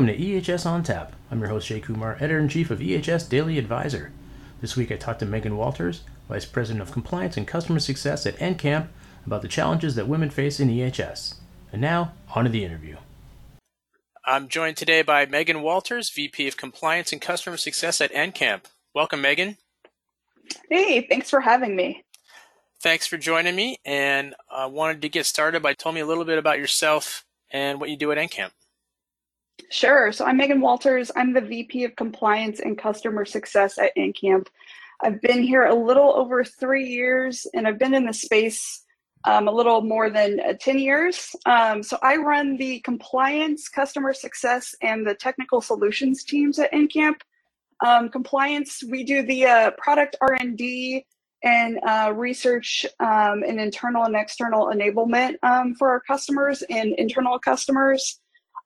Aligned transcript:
Welcome 0.00 0.16
to 0.16 0.24
EHS 0.24 0.64
on 0.64 0.82
Tap. 0.82 1.12
I'm 1.30 1.40
your 1.40 1.50
host, 1.50 1.68
Jay 1.68 1.78
Kumar, 1.78 2.14
editor 2.14 2.38
in 2.38 2.48
chief 2.48 2.70
of 2.70 2.78
EHS 2.78 3.28
Daily 3.28 3.58
Advisor. 3.58 4.12
This 4.62 4.74
week 4.74 4.90
I 4.90 4.96
talked 4.96 5.18
to 5.18 5.26
Megan 5.26 5.58
Walters, 5.58 6.04
Vice 6.26 6.46
President 6.46 6.80
of 6.80 6.90
Compliance 6.90 7.36
and 7.36 7.46
Customer 7.46 7.78
Success 7.80 8.24
at 8.24 8.34
Encamp, 8.38 8.88
about 9.26 9.42
the 9.42 9.46
challenges 9.46 9.96
that 9.96 10.08
women 10.08 10.30
face 10.30 10.58
in 10.58 10.70
EHS. 10.70 11.34
And 11.70 11.82
now, 11.82 12.14
on 12.34 12.44
to 12.44 12.50
the 12.50 12.64
interview. 12.64 12.96
I'm 14.24 14.48
joined 14.48 14.78
today 14.78 15.02
by 15.02 15.26
Megan 15.26 15.60
Walters, 15.60 16.08
VP 16.08 16.48
of 16.48 16.56
Compliance 16.56 17.12
and 17.12 17.20
Customer 17.20 17.58
Success 17.58 18.00
at 18.00 18.10
Encamp. 18.12 18.68
Welcome, 18.94 19.20
Megan. 19.20 19.58
Hey, 20.70 21.06
thanks 21.10 21.28
for 21.28 21.42
having 21.42 21.76
me. 21.76 22.04
Thanks 22.82 23.06
for 23.06 23.18
joining 23.18 23.54
me. 23.54 23.76
And 23.84 24.34
I 24.50 24.64
wanted 24.64 25.02
to 25.02 25.10
get 25.10 25.26
started 25.26 25.62
by 25.62 25.74
telling 25.74 25.96
me 25.96 26.00
a 26.00 26.06
little 26.06 26.24
bit 26.24 26.38
about 26.38 26.58
yourself 26.58 27.26
and 27.50 27.78
what 27.78 27.90
you 27.90 27.98
do 27.98 28.10
at 28.12 28.16
Encamp. 28.16 28.54
Sure. 29.68 30.12
So 30.12 30.24
I'm 30.24 30.36
Megan 30.36 30.60
Walters. 30.60 31.10
I'm 31.14 31.32
the 31.32 31.40
VP 31.40 31.84
of 31.84 31.96
Compliance 31.96 32.60
and 32.60 32.78
Customer 32.78 33.24
Success 33.24 33.78
at 33.78 33.92
Encamp. 33.96 34.48
I've 35.02 35.20
been 35.20 35.42
here 35.42 35.64
a 35.64 35.74
little 35.74 36.14
over 36.14 36.44
three 36.44 36.86
years, 36.86 37.46
and 37.54 37.66
I've 37.66 37.78
been 37.78 37.94
in 37.94 38.06
the 38.06 38.12
space 38.12 38.84
um, 39.24 39.48
a 39.48 39.52
little 39.52 39.82
more 39.82 40.10
than 40.10 40.40
uh, 40.40 40.54
10 40.58 40.78
years. 40.78 41.34
Um, 41.46 41.82
so 41.82 41.98
I 42.02 42.16
run 42.16 42.56
the 42.56 42.80
compliance, 42.80 43.68
customer 43.68 44.14
success, 44.14 44.74
and 44.82 45.06
the 45.06 45.14
technical 45.14 45.60
solutions 45.60 46.24
teams 46.24 46.58
at 46.58 46.72
Encamp. 46.72 47.20
Um, 47.84 48.08
compliance, 48.08 48.82
we 48.88 49.04
do 49.04 49.22
the 49.22 49.46
uh, 49.46 49.70
product 49.78 50.16
R&D 50.20 51.04
and 51.42 51.80
uh, 51.86 52.12
research 52.14 52.84
um, 53.00 53.42
and 53.46 53.58
internal 53.58 54.04
and 54.04 54.14
external 54.14 54.66
enablement 54.66 55.36
um, 55.42 55.74
for 55.74 55.90
our 55.90 56.00
customers 56.00 56.62
and 56.68 56.94
internal 56.98 57.38
customers. 57.38 58.20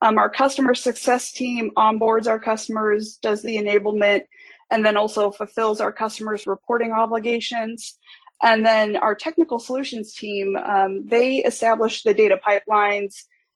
Um, 0.05 0.19
our 0.19 0.29
customer 0.29 0.75
success 0.75 1.33
team 1.33 1.71
onboards 1.79 2.27
our 2.27 2.39
customers, 2.39 3.17
does 3.23 3.41
the 3.41 3.57
enablement, 3.57 4.25
and 4.71 4.85
then 4.85 4.99
also 4.99 5.31
fulfills 5.31 5.81
our 5.81 5.91
customers' 5.91 6.47
reporting 6.47 6.93
obligations. 6.93 7.99
And 8.43 8.67
then 8.67 8.97
our 8.97 9.15
technical 9.15 9.59
solutions 9.59 10.13
team, 10.13 10.57
um, 10.57 11.07
they 11.07 11.39
establish 11.39 12.03
the 12.03 12.13
data 12.13 12.39
pipelines, 12.47 13.15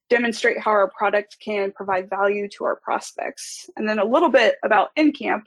demonstrate 0.09 0.59
how 0.59 0.71
our 0.71 0.91
product 0.97 1.37
can 1.39 1.71
provide 1.71 2.09
value 2.09 2.49
to 2.57 2.65
our 2.65 2.77
prospects. 2.77 3.69
And 3.77 3.87
then 3.87 3.99
a 3.99 4.05
little 4.05 4.31
bit 4.31 4.55
about 4.65 4.89
Encamp. 4.97 5.43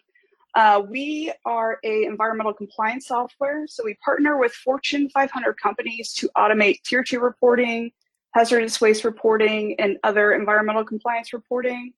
Uh, 0.53 0.83
we 0.87 1.33
are 1.45 1.79
a 1.83 2.03
environmental 2.03 2.53
compliance 2.53 3.07
software, 3.07 3.65
so 3.65 3.83
we 3.83 3.95
partner 4.05 4.37
with 4.37 4.51
Fortune 4.51 5.09
500 5.09 5.53
companies 5.59 6.13
to 6.13 6.29
automate 6.37 6.83
tier 6.83 7.03
two 7.03 7.19
reporting, 7.21 7.91
hazardous 8.33 8.79
waste 8.79 9.03
reporting, 9.03 9.75
and 9.79 9.97
other 10.03 10.33
environmental 10.33 10.83
compliance 10.83 11.33
reporting. 11.33 11.93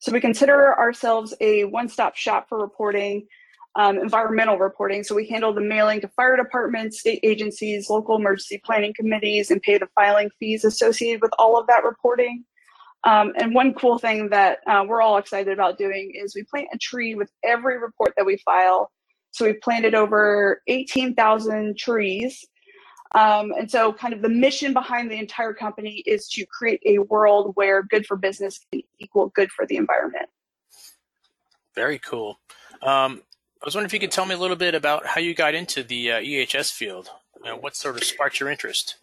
So 0.00 0.12
we 0.12 0.20
consider 0.20 0.78
ourselves 0.78 1.34
a 1.40 1.64
one-stop 1.64 2.16
shop 2.16 2.48
for 2.48 2.58
reporting, 2.58 3.26
um, 3.76 3.98
environmental 3.98 4.58
reporting. 4.58 5.02
So 5.02 5.14
we 5.14 5.28
handle 5.28 5.52
the 5.52 5.60
mailing 5.60 6.00
to 6.00 6.08
fire 6.08 6.36
departments, 6.36 7.00
state 7.00 7.20
agencies, 7.22 7.90
local 7.90 8.16
emergency 8.16 8.60
planning 8.64 8.94
committees, 8.94 9.50
and 9.50 9.62
pay 9.62 9.78
the 9.78 9.88
filing 9.94 10.30
fees 10.38 10.64
associated 10.64 11.22
with 11.22 11.32
all 11.38 11.58
of 11.58 11.66
that 11.66 11.84
reporting. 11.84 12.44
Um, 13.04 13.32
and 13.36 13.54
one 13.54 13.74
cool 13.74 13.98
thing 13.98 14.28
that 14.30 14.58
uh, 14.66 14.84
we're 14.86 15.02
all 15.02 15.18
excited 15.18 15.52
about 15.52 15.78
doing 15.78 16.12
is 16.14 16.34
we 16.34 16.42
plant 16.42 16.68
a 16.72 16.78
tree 16.78 17.14
with 17.14 17.30
every 17.44 17.78
report 17.78 18.14
that 18.16 18.26
we 18.26 18.36
file. 18.38 18.90
So 19.30 19.44
we've 19.44 19.60
planted 19.60 19.94
over 19.94 20.62
18,000 20.66 21.76
trees 21.78 22.44
um, 23.14 23.52
and 23.58 23.70
so, 23.70 23.92
kind 23.92 24.12
of 24.12 24.22
the 24.22 24.28
mission 24.28 24.72
behind 24.72 25.10
the 25.10 25.18
entire 25.18 25.54
company 25.54 26.02
is 26.06 26.28
to 26.30 26.44
create 26.46 26.80
a 26.84 26.98
world 26.98 27.52
where 27.54 27.82
good 27.82 28.06
for 28.06 28.16
business 28.16 28.60
can 28.70 28.82
equal 28.98 29.28
good 29.28 29.50
for 29.50 29.66
the 29.66 29.76
environment. 29.76 30.26
Very 31.74 31.98
cool. 31.98 32.38
Um, 32.82 33.22
I 33.62 33.64
was 33.64 33.74
wondering 33.74 33.88
if 33.88 33.92
you 33.94 34.00
could 34.00 34.12
tell 34.12 34.26
me 34.26 34.34
a 34.34 34.38
little 34.38 34.56
bit 34.56 34.74
about 34.74 35.06
how 35.06 35.20
you 35.20 35.34
got 35.34 35.54
into 35.54 35.82
the 35.82 36.12
uh, 36.12 36.20
EHS 36.20 36.72
field. 36.72 37.10
You 37.42 37.50
know, 37.50 37.56
what 37.56 37.76
sort 37.76 37.96
of 37.96 38.04
sparked 38.04 38.40
your 38.40 38.50
interest? 38.50 38.96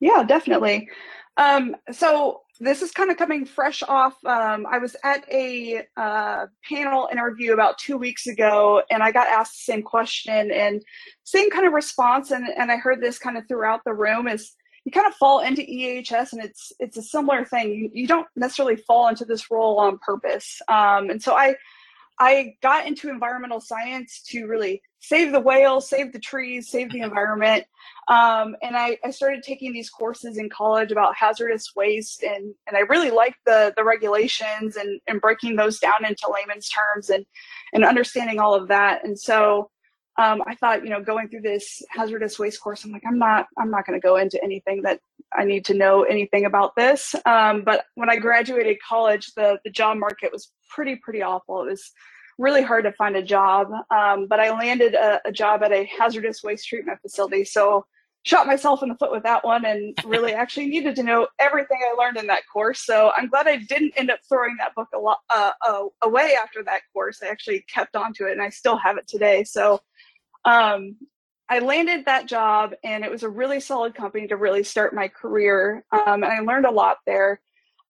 Yeah, 0.00 0.22
definitely. 0.24 0.88
Um, 1.36 1.76
so 1.92 2.42
this 2.60 2.82
is 2.82 2.90
kind 2.90 3.10
of 3.10 3.16
coming 3.16 3.44
fresh 3.44 3.82
off. 3.82 4.14
Um, 4.24 4.66
I 4.70 4.78
was 4.78 4.96
at 5.04 5.24
a 5.30 5.82
uh, 5.96 6.46
panel 6.68 7.08
interview 7.10 7.52
about 7.52 7.78
two 7.78 7.96
weeks 7.96 8.26
ago, 8.26 8.82
and 8.90 9.02
I 9.02 9.12
got 9.12 9.28
asked 9.28 9.66
the 9.66 9.72
same 9.72 9.82
question 9.82 10.50
and 10.50 10.82
same 11.24 11.50
kind 11.50 11.66
of 11.66 11.72
response. 11.72 12.30
And, 12.30 12.48
and 12.48 12.70
I 12.72 12.76
heard 12.76 13.00
this 13.00 13.18
kind 13.18 13.36
of 13.36 13.46
throughout 13.48 13.80
the 13.84 13.94
room 13.94 14.28
is 14.28 14.52
you 14.84 14.92
kind 14.92 15.06
of 15.06 15.14
fall 15.14 15.40
into 15.40 15.62
EHS, 15.62 16.32
and 16.32 16.42
it's 16.42 16.72
it's 16.78 16.96
a 16.96 17.02
similar 17.02 17.44
thing. 17.44 17.72
You, 17.72 17.90
you 17.92 18.06
don't 18.06 18.28
necessarily 18.36 18.76
fall 18.76 19.08
into 19.08 19.24
this 19.24 19.50
role 19.50 19.78
on 19.78 19.98
purpose. 19.98 20.60
Um, 20.68 21.10
and 21.10 21.22
so 21.22 21.34
I 21.34 21.56
I 22.18 22.54
got 22.62 22.86
into 22.86 23.10
environmental 23.10 23.60
science 23.60 24.22
to 24.28 24.46
really 24.46 24.80
save 25.06 25.30
the 25.30 25.40
whales, 25.40 25.88
save 25.88 26.12
the 26.12 26.18
trees, 26.18 26.68
save 26.68 26.90
the 26.90 27.00
environment. 27.00 27.64
Um, 28.08 28.56
and 28.60 28.76
I, 28.76 28.98
I, 29.04 29.10
started 29.10 29.42
taking 29.42 29.72
these 29.72 29.88
courses 29.88 30.36
in 30.36 30.50
college 30.50 30.90
about 30.90 31.14
hazardous 31.14 31.72
waste, 31.76 32.24
and, 32.24 32.54
and 32.66 32.76
I 32.76 32.80
really 32.80 33.10
liked 33.10 33.38
the, 33.46 33.72
the 33.76 33.84
regulations 33.84 34.76
and, 34.76 35.00
and 35.06 35.20
breaking 35.20 35.56
those 35.56 35.78
down 35.78 36.04
into 36.04 36.32
layman's 36.32 36.68
terms 36.68 37.10
and, 37.10 37.24
and 37.72 37.84
understanding 37.84 38.40
all 38.40 38.54
of 38.54 38.68
that. 38.68 39.04
And 39.04 39.18
so 39.18 39.70
um, 40.18 40.42
I 40.46 40.54
thought, 40.56 40.82
you 40.82 40.90
know, 40.90 41.02
going 41.02 41.28
through 41.28 41.42
this 41.42 41.82
hazardous 41.90 42.38
waste 42.38 42.60
course, 42.60 42.84
I'm 42.84 42.90
like, 42.90 43.04
I'm 43.06 43.18
not, 43.18 43.46
I'm 43.58 43.70
not 43.70 43.86
going 43.86 44.00
to 44.00 44.04
go 44.04 44.16
into 44.16 44.42
anything 44.42 44.82
that 44.82 45.00
I 45.32 45.44
need 45.44 45.64
to 45.66 45.74
know 45.74 46.02
anything 46.02 46.46
about 46.46 46.74
this. 46.74 47.14
Um, 47.26 47.62
but 47.62 47.84
when 47.94 48.10
I 48.10 48.16
graduated 48.16 48.78
college, 48.88 49.32
the 49.34 49.58
the 49.64 49.70
job 49.70 49.98
market 49.98 50.32
was 50.32 50.52
pretty, 50.70 50.96
pretty 50.96 51.22
awful. 51.22 51.62
It 51.62 51.70
was 51.70 51.92
really 52.38 52.62
hard 52.62 52.84
to 52.84 52.92
find 52.92 53.16
a 53.16 53.22
job. 53.22 53.70
Um, 53.90 54.26
but 54.26 54.40
I 54.40 54.56
landed 54.56 54.94
a, 54.94 55.20
a, 55.26 55.32
job 55.32 55.62
at 55.62 55.72
a 55.72 55.84
hazardous 55.84 56.42
waste 56.42 56.68
treatment 56.68 57.00
facility. 57.00 57.44
So 57.44 57.86
shot 58.24 58.46
myself 58.46 58.82
in 58.82 58.88
the 58.88 58.94
foot 58.96 59.12
with 59.12 59.22
that 59.22 59.44
one 59.44 59.64
and 59.64 59.96
really 60.04 60.32
actually 60.34 60.66
needed 60.66 60.96
to 60.96 61.02
know 61.02 61.28
everything 61.38 61.78
I 61.82 61.94
learned 61.94 62.16
in 62.16 62.26
that 62.26 62.42
course. 62.52 62.84
So 62.84 63.12
I'm 63.16 63.28
glad 63.28 63.46
I 63.46 63.56
didn't 63.56 63.94
end 63.96 64.10
up 64.10 64.20
throwing 64.28 64.56
that 64.58 64.74
book 64.74 64.88
a 64.94 64.98
lot, 64.98 65.18
uh, 65.30 65.52
uh, 65.66 65.84
away 66.02 66.34
after 66.42 66.62
that 66.64 66.82
course. 66.92 67.20
I 67.22 67.28
actually 67.28 67.64
kept 67.72 67.96
onto 67.96 68.26
it 68.26 68.32
and 68.32 68.42
I 68.42 68.50
still 68.50 68.76
have 68.76 68.98
it 68.98 69.06
today. 69.06 69.44
So 69.44 69.80
um, 70.44 70.96
I 71.48 71.60
landed 71.60 72.04
that 72.06 72.26
job 72.26 72.74
and 72.82 73.04
it 73.04 73.10
was 73.10 73.22
a 73.22 73.28
really 73.28 73.60
solid 73.60 73.94
company 73.94 74.26
to 74.26 74.36
really 74.36 74.64
start 74.64 74.94
my 74.94 75.08
career. 75.08 75.84
Um, 75.92 76.24
and 76.24 76.32
I 76.32 76.40
learned 76.40 76.66
a 76.66 76.70
lot 76.72 76.98
there. 77.06 77.40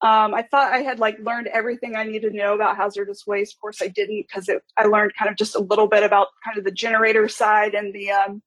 Um, 0.02 0.34
I 0.34 0.42
thought 0.42 0.72
I 0.72 0.78
had 0.78 0.98
like 0.98 1.18
learned 1.20 1.46
everything 1.46 1.96
I 1.96 2.04
needed 2.04 2.32
to 2.32 2.36
know 2.36 2.54
about 2.54 2.76
hazardous 2.76 3.26
waste. 3.26 3.54
Of 3.54 3.60
course, 3.60 3.80
I 3.80 3.88
didn't 3.88 4.26
because 4.28 4.50
I 4.76 4.84
learned 4.84 5.14
kind 5.18 5.30
of 5.30 5.38
just 5.38 5.56
a 5.56 5.60
little 5.60 5.86
bit 5.86 6.02
about 6.02 6.28
kind 6.44 6.58
of 6.58 6.64
the 6.64 6.70
generator 6.70 7.28
side 7.28 7.74
and 7.74 7.94
the 7.94 8.10
um, 8.10 8.42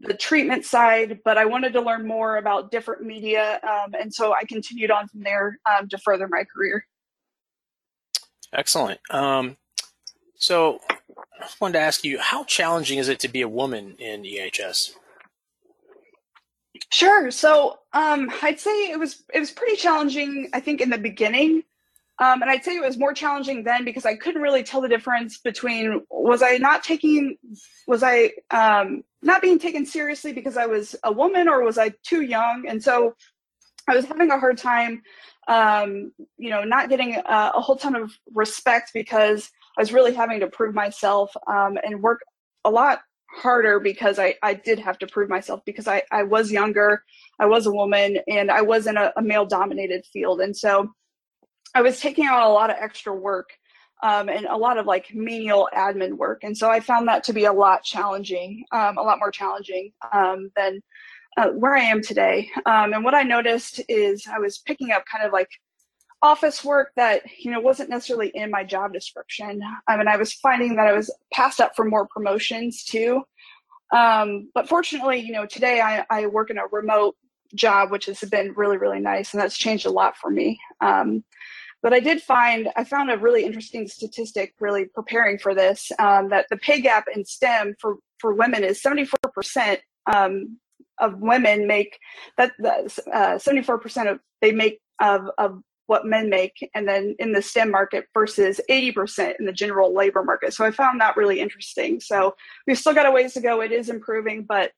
the 0.00 0.12
treatment 0.12 0.66
side. 0.66 1.20
But 1.24 1.38
I 1.38 1.46
wanted 1.46 1.72
to 1.72 1.80
learn 1.80 2.06
more 2.06 2.36
about 2.36 2.70
different 2.70 3.02
media, 3.02 3.60
um, 3.62 3.94
and 3.98 4.12
so 4.12 4.34
I 4.34 4.44
continued 4.44 4.90
on 4.90 5.08
from 5.08 5.22
there 5.22 5.58
um, 5.70 5.88
to 5.88 5.98
further 5.98 6.28
my 6.28 6.44
career. 6.44 6.86
Excellent. 8.52 9.00
Um, 9.10 9.56
so, 10.34 10.80
I 11.40 11.48
wanted 11.60 11.74
to 11.74 11.80
ask 11.80 12.04
you, 12.04 12.18
how 12.18 12.44
challenging 12.44 12.98
is 12.98 13.08
it 13.08 13.20
to 13.20 13.28
be 13.28 13.40
a 13.40 13.48
woman 13.48 13.96
in 13.98 14.22
EHS? 14.22 14.92
Sure. 16.92 17.30
So 17.30 17.78
um, 17.92 18.30
I'd 18.42 18.60
say 18.60 18.90
it 18.90 18.98
was 18.98 19.22
it 19.32 19.40
was 19.40 19.50
pretty 19.50 19.76
challenging. 19.76 20.50
I 20.52 20.60
think 20.60 20.80
in 20.80 20.90
the 20.90 20.98
beginning, 20.98 21.62
um, 22.18 22.40
and 22.42 22.50
I'd 22.50 22.64
say 22.64 22.76
it 22.76 22.84
was 22.84 22.98
more 22.98 23.12
challenging 23.12 23.64
then 23.64 23.84
because 23.84 24.06
I 24.06 24.16
couldn't 24.16 24.42
really 24.42 24.62
tell 24.62 24.80
the 24.80 24.88
difference 24.88 25.38
between 25.38 26.02
was 26.10 26.42
I 26.42 26.56
not 26.56 26.82
taking 26.82 27.36
was 27.86 28.02
I 28.02 28.32
um, 28.50 29.04
not 29.22 29.42
being 29.42 29.58
taken 29.58 29.84
seriously 29.84 30.32
because 30.32 30.56
I 30.56 30.66
was 30.66 30.96
a 31.02 31.12
woman 31.12 31.48
or 31.48 31.62
was 31.62 31.78
I 31.78 31.92
too 32.02 32.22
young? 32.22 32.66
And 32.68 32.82
so 32.82 33.14
I 33.88 33.94
was 33.94 34.04
having 34.04 34.30
a 34.30 34.38
hard 34.38 34.58
time, 34.58 35.02
um, 35.46 36.12
you 36.38 36.50
know, 36.50 36.64
not 36.64 36.88
getting 36.88 37.16
a, 37.16 37.22
a, 37.54 37.60
whole 37.60 37.76
ton 37.76 37.94
of 37.94 38.12
respect 38.34 38.90
because 38.92 39.50
I 39.76 39.82
was 39.82 39.92
really 39.92 40.12
having 40.12 40.40
to 40.40 40.48
prove 40.48 40.74
myself 40.74 41.30
um, 41.46 41.78
and 41.84 42.02
work 42.02 42.20
a 42.64 42.70
lot 42.70 43.00
harder 43.28 43.80
because 43.80 44.18
I, 44.18 44.34
I 44.42 44.54
did 44.54 44.78
have 44.78 44.98
to 44.98 45.06
prove 45.06 45.28
myself 45.28 45.60
because 45.64 45.88
I, 45.88 46.02
I 46.10 46.22
was 46.22 46.50
younger, 46.50 47.02
I 47.38 47.46
was 47.46 47.66
a 47.66 47.72
woman, 47.72 48.18
and 48.28 48.50
I 48.50 48.62
was 48.62 48.86
in 48.86 48.96
a, 48.96 49.12
a 49.16 49.22
male 49.22 49.46
dominated 49.46 50.06
field. 50.06 50.40
And 50.40 50.56
so 50.56 50.92
I 51.74 51.82
was 51.82 52.00
taking 52.00 52.26
on 52.28 52.42
a 52.42 52.48
lot 52.48 52.70
of 52.70 52.76
extra 52.78 53.14
work 53.14 53.50
um, 54.02 54.28
and 54.28 54.46
a 54.46 54.56
lot 54.56 54.78
of 54.78 54.86
like 54.86 55.14
menial 55.14 55.68
admin 55.76 56.14
work. 56.14 56.44
And 56.44 56.56
so 56.56 56.70
I 56.70 56.80
found 56.80 57.08
that 57.08 57.24
to 57.24 57.32
be 57.32 57.44
a 57.44 57.52
lot 57.52 57.82
challenging, 57.82 58.64
um, 58.72 58.98
a 58.98 59.02
lot 59.02 59.18
more 59.18 59.30
challenging 59.30 59.92
um, 60.12 60.50
than 60.56 60.80
uh, 61.36 61.48
where 61.48 61.76
I 61.76 61.82
am 61.82 62.02
today. 62.02 62.50
Um, 62.64 62.92
and 62.92 63.04
what 63.04 63.14
I 63.14 63.22
noticed 63.22 63.80
is 63.88 64.26
I 64.26 64.38
was 64.38 64.58
picking 64.58 64.92
up 64.92 65.04
kind 65.10 65.24
of 65.24 65.32
like 65.32 65.50
office 66.26 66.64
work 66.64 66.90
that 66.96 67.22
you 67.38 67.50
know 67.50 67.60
wasn't 67.60 67.88
necessarily 67.88 68.30
in 68.34 68.50
my 68.50 68.64
job 68.64 68.92
description 68.92 69.60
I 69.88 69.96
mean, 69.96 70.08
I 70.08 70.16
was 70.16 70.32
finding 70.32 70.76
that 70.76 70.86
I 70.86 70.92
was 70.92 71.14
passed 71.32 71.60
up 71.60 71.76
for 71.76 71.84
more 71.84 72.06
promotions 72.06 72.84
too. 72.84 73.22
Um, 73.94 74.50
but 74.54 74.68
fortunately, 74.68 75.20
you 75.20 75.32
know, 75.32 75.46
today 75.46 75.80
I, 75.80 76.04
I 76.10 76.26
work 76.26 76.50
in 76.50 76.58
a 76.58 76.66
remote 76.70 77.14
job, 77.54 77.90
which 77.90 78.06
has 78.06 78.20
been 78.20 78.52
really, 78.56 78.78
really 78.78 79.00
nice, 79.00 79.32
and 79.32 79.40
that's 79.40 79.56
changed 79.56 79.86
a 79.86 79.90
lot 79.90 80.16
for 80.16 80.30
me. 80.30 80.58
Um, 80.80 81.24
but 81.82 81.92
I 81.92 82.00
did 82.00 82.20
find 82.20 82.68
I 82.76 82.82
found 82.82 83.10
a 83.10 83.18
really 83.18 83.44
interesting 83.44 83.86
statistic 83.86 84.54
really 84.58 84.86
preparing 84.86 85.38
for 85.38 85.54
this 85.54 85.92
um, 85.98 86.30
that 86.30 86.46
the 86.50 86.56
pay 86.56 86.80
gap 86.80 87.04
in 87.14 87.24
STEM 87.24 87.76
for 87.80 87.96
for 88.18 88.34
women 88.34 88.64
is 88.64 88.82
74 88.82 89.18
percent 89.32 89.80
um, 90.12 90.58
of 90.98 91.18
women 91.18 91.66
make 91.66 91.98
that 92.38 92.52
uh, 93.12 93.38
74 93.38 93.78
percent 93.78 94.08
of 94.08 94.18
they 94.40 94.50
make 94.50 94.80
of 95.00 95.30
of 95.38 95.60
what 95.86 96.04
men 96.04 96.28
make 96.28 96.68
and 96.74 96.88
then 96.88 97.14
in 97.18 97.32
the 97.32 97.42
STEM 97.42 97.70
market 97.70 98.06
versus 98.12 98.60
80% 98.68 99.34
in 99.38 99.46
the 99.46 99.52
general 99.52 99.94
labor 99.94 100.22
market. 100.22 100.52
So 100.52 100.64
I 100.64 100.70
found 100.70 101.00
that 101.00 101.16
really 101.16 101.40
interesting. 101.40 102.00
So 102.00 102.34
we've 102.66 102.78
still 102.78 102.94
got 102.94 103.06
a 103.06 103.10
ways 103.10 103.34
to 103.34 103.40
go. 103.40 103.60
It 103.60 103.72
is 103.72 103.88
improving, 103.88 104.44
but 104.48 104.72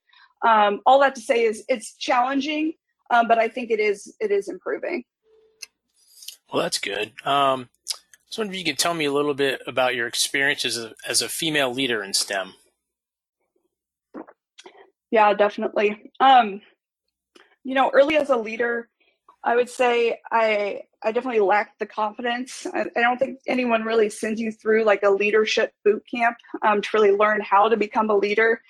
um, 0.46 0.80
all 0.86 1.00
that 1.00 1.14
to 1.14 1.20
say 1.20 1.44
is 1.44 1.64
it's 1.68 1.96
challenging, 1.96 2.74
um, 3.10 3.26
but 3.26 3.38
I 3.38 3.48
think 3.48 3.70
it 3.70 3.80
is 3.80 4.14
it 4.20 4.30
is 4.30 4.48
improving. 4.48 5.04
Well, 6.52 6.62
that's 6.62 6.78
good. 6.78 7.12
Um, 7.24 7.68
so, 8.30 8.42
if 8.42 8.54
you 8.54 8.64
could 8.64 8.78
tell 8.78 8.94
me 8.94 9.06
a 9.06 9.12
little 9.12 9.34
bit 9.34 9.62
about 9.66 9.94
your 9.94 10.06
experience 10.06 10.64
as 10.64 10.78
a, 10.78 10.94
as 11.06 11.22
a 11.22 11.28
female 11.28 11.72
leader 11.72 12.02
in 12.02 12.12
STEM. 12.12 12.54
Yeah, 15.10 15.32
definitely. 15.32 16.12
Um, 16.20 16.60
you 17.64 17.74
know, 17.74 17.90
early 17.92 18.16
as 18.16 18.28
a 18.28 18.36
leader, 18.36 18.88
I 19.42 19.56
would 19.56 19.70
say 19.70 20.20
I 20.30 20.82
I 21.02 21.12
definitely 21.12 21.40
lacked 21.40 21.78
the 21.78 21.86
confidence. 21.86 22.66
I, 22.72 22.86
I, 22.96 23.00
don't 23.00 23.18
think 23.18 23.38
anyone 23.46 23.84
really 23.84 24.10
sends 24.10 24.40
you 24.40 24.50
through 24.50 24.84
like 24.84 25.02
a 25.04 25.10
leadership 25.10 25.72
boot 25.84 26.02
camp 26.12 26.36
um, 26.62 26.82
to 26.82 26.88
really 26.92 27.12
learn 27.12 27.40
how 27.40 27.68
to 27.68 27.76
become 27.76 28.10
a 28.10 28.16
leader. 28.16 28.60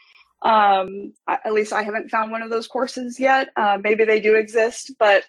Um, 0.42 1.14
at 1.26 1.52
least 1.52 1.72
I 1.72 1.82
haven't 1.82 2.10
found 2.10 2.30
one 2.30 2.42
of 2.42 2.50
those 2.50 2.68
courses 2.68 3.18
yet. 3.18 3.48
Uh, 3.56 3.78
maybe 3.82 4.04
they 4.04 4.20
do 4.20 4.34
exist, 4.34 4.92
but 4.98 5.24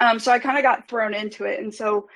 um, 0.00 0.18
so 0.18 0.32
I 0.32 0.38
kind 0.38 0.56
of 0.56 0.62
got 0.62 0.88
thrown 0.88 1.14
into 1.14 1.44
it. 1.44 1.60
And 1.60 1.72
so 1.72 2.08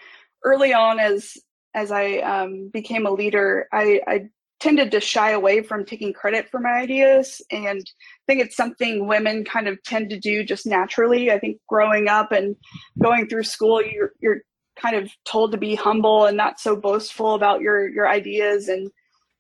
early 0.43 0.73
on, 0.73 0.99
as 0.99 1.37
as 1.75 1.93
I 1.93 2.17
um, 2.19 2.71
became 2.73 3.07
a 3.07 3.11
leader, 3.11 3.69
I, 3.73 4.01
I 4.07 4.29
tended 4.61 4.91
to 4.91 5.01
shy 5.01 5.31
away 5.31 5.63
from 5.63 5.85
taking 5.85 6.13
credit 6.13 6.49
for 6.51 6.61
my 6.61 6.73
ideas 6.73 7.41
and 7.51 7.81
i 7.81 8.23
think 8.27 8.41
it's 8.41 8.57
something 8.57 9.07
women 9.07 9.45
kind 9.45 9.69
of 9.69 9.83
tend 9.85 10.11
to 10.11 10.19
do 10.19 10.43
just 10.45 10.67
naturally 10.67 11.31
i 11.31 11.39
think 11.39 11.59
growing 11.69 12.09
up 12.09 12.33
and 12.33 12.57
going 13.03 13.29
through 13.29 13.43
school 13.43 13.83
you're, 13.83 14.13
you're 14.21 14.43
kind 14.81 14.97
of 14.97 15.11
told 15.25 15.53
to 15.53 15.59
be 15.59 15.75
humble 15.75 16.27
and 16.27 16.37
not 16.37 16.61
so 16.61 16.77
boastful 16.77 17.35
about 17.35 17.61
your 17.61 17.89
your 17.89 18.09
ideas 18.09 18.69
and 18.69 18.91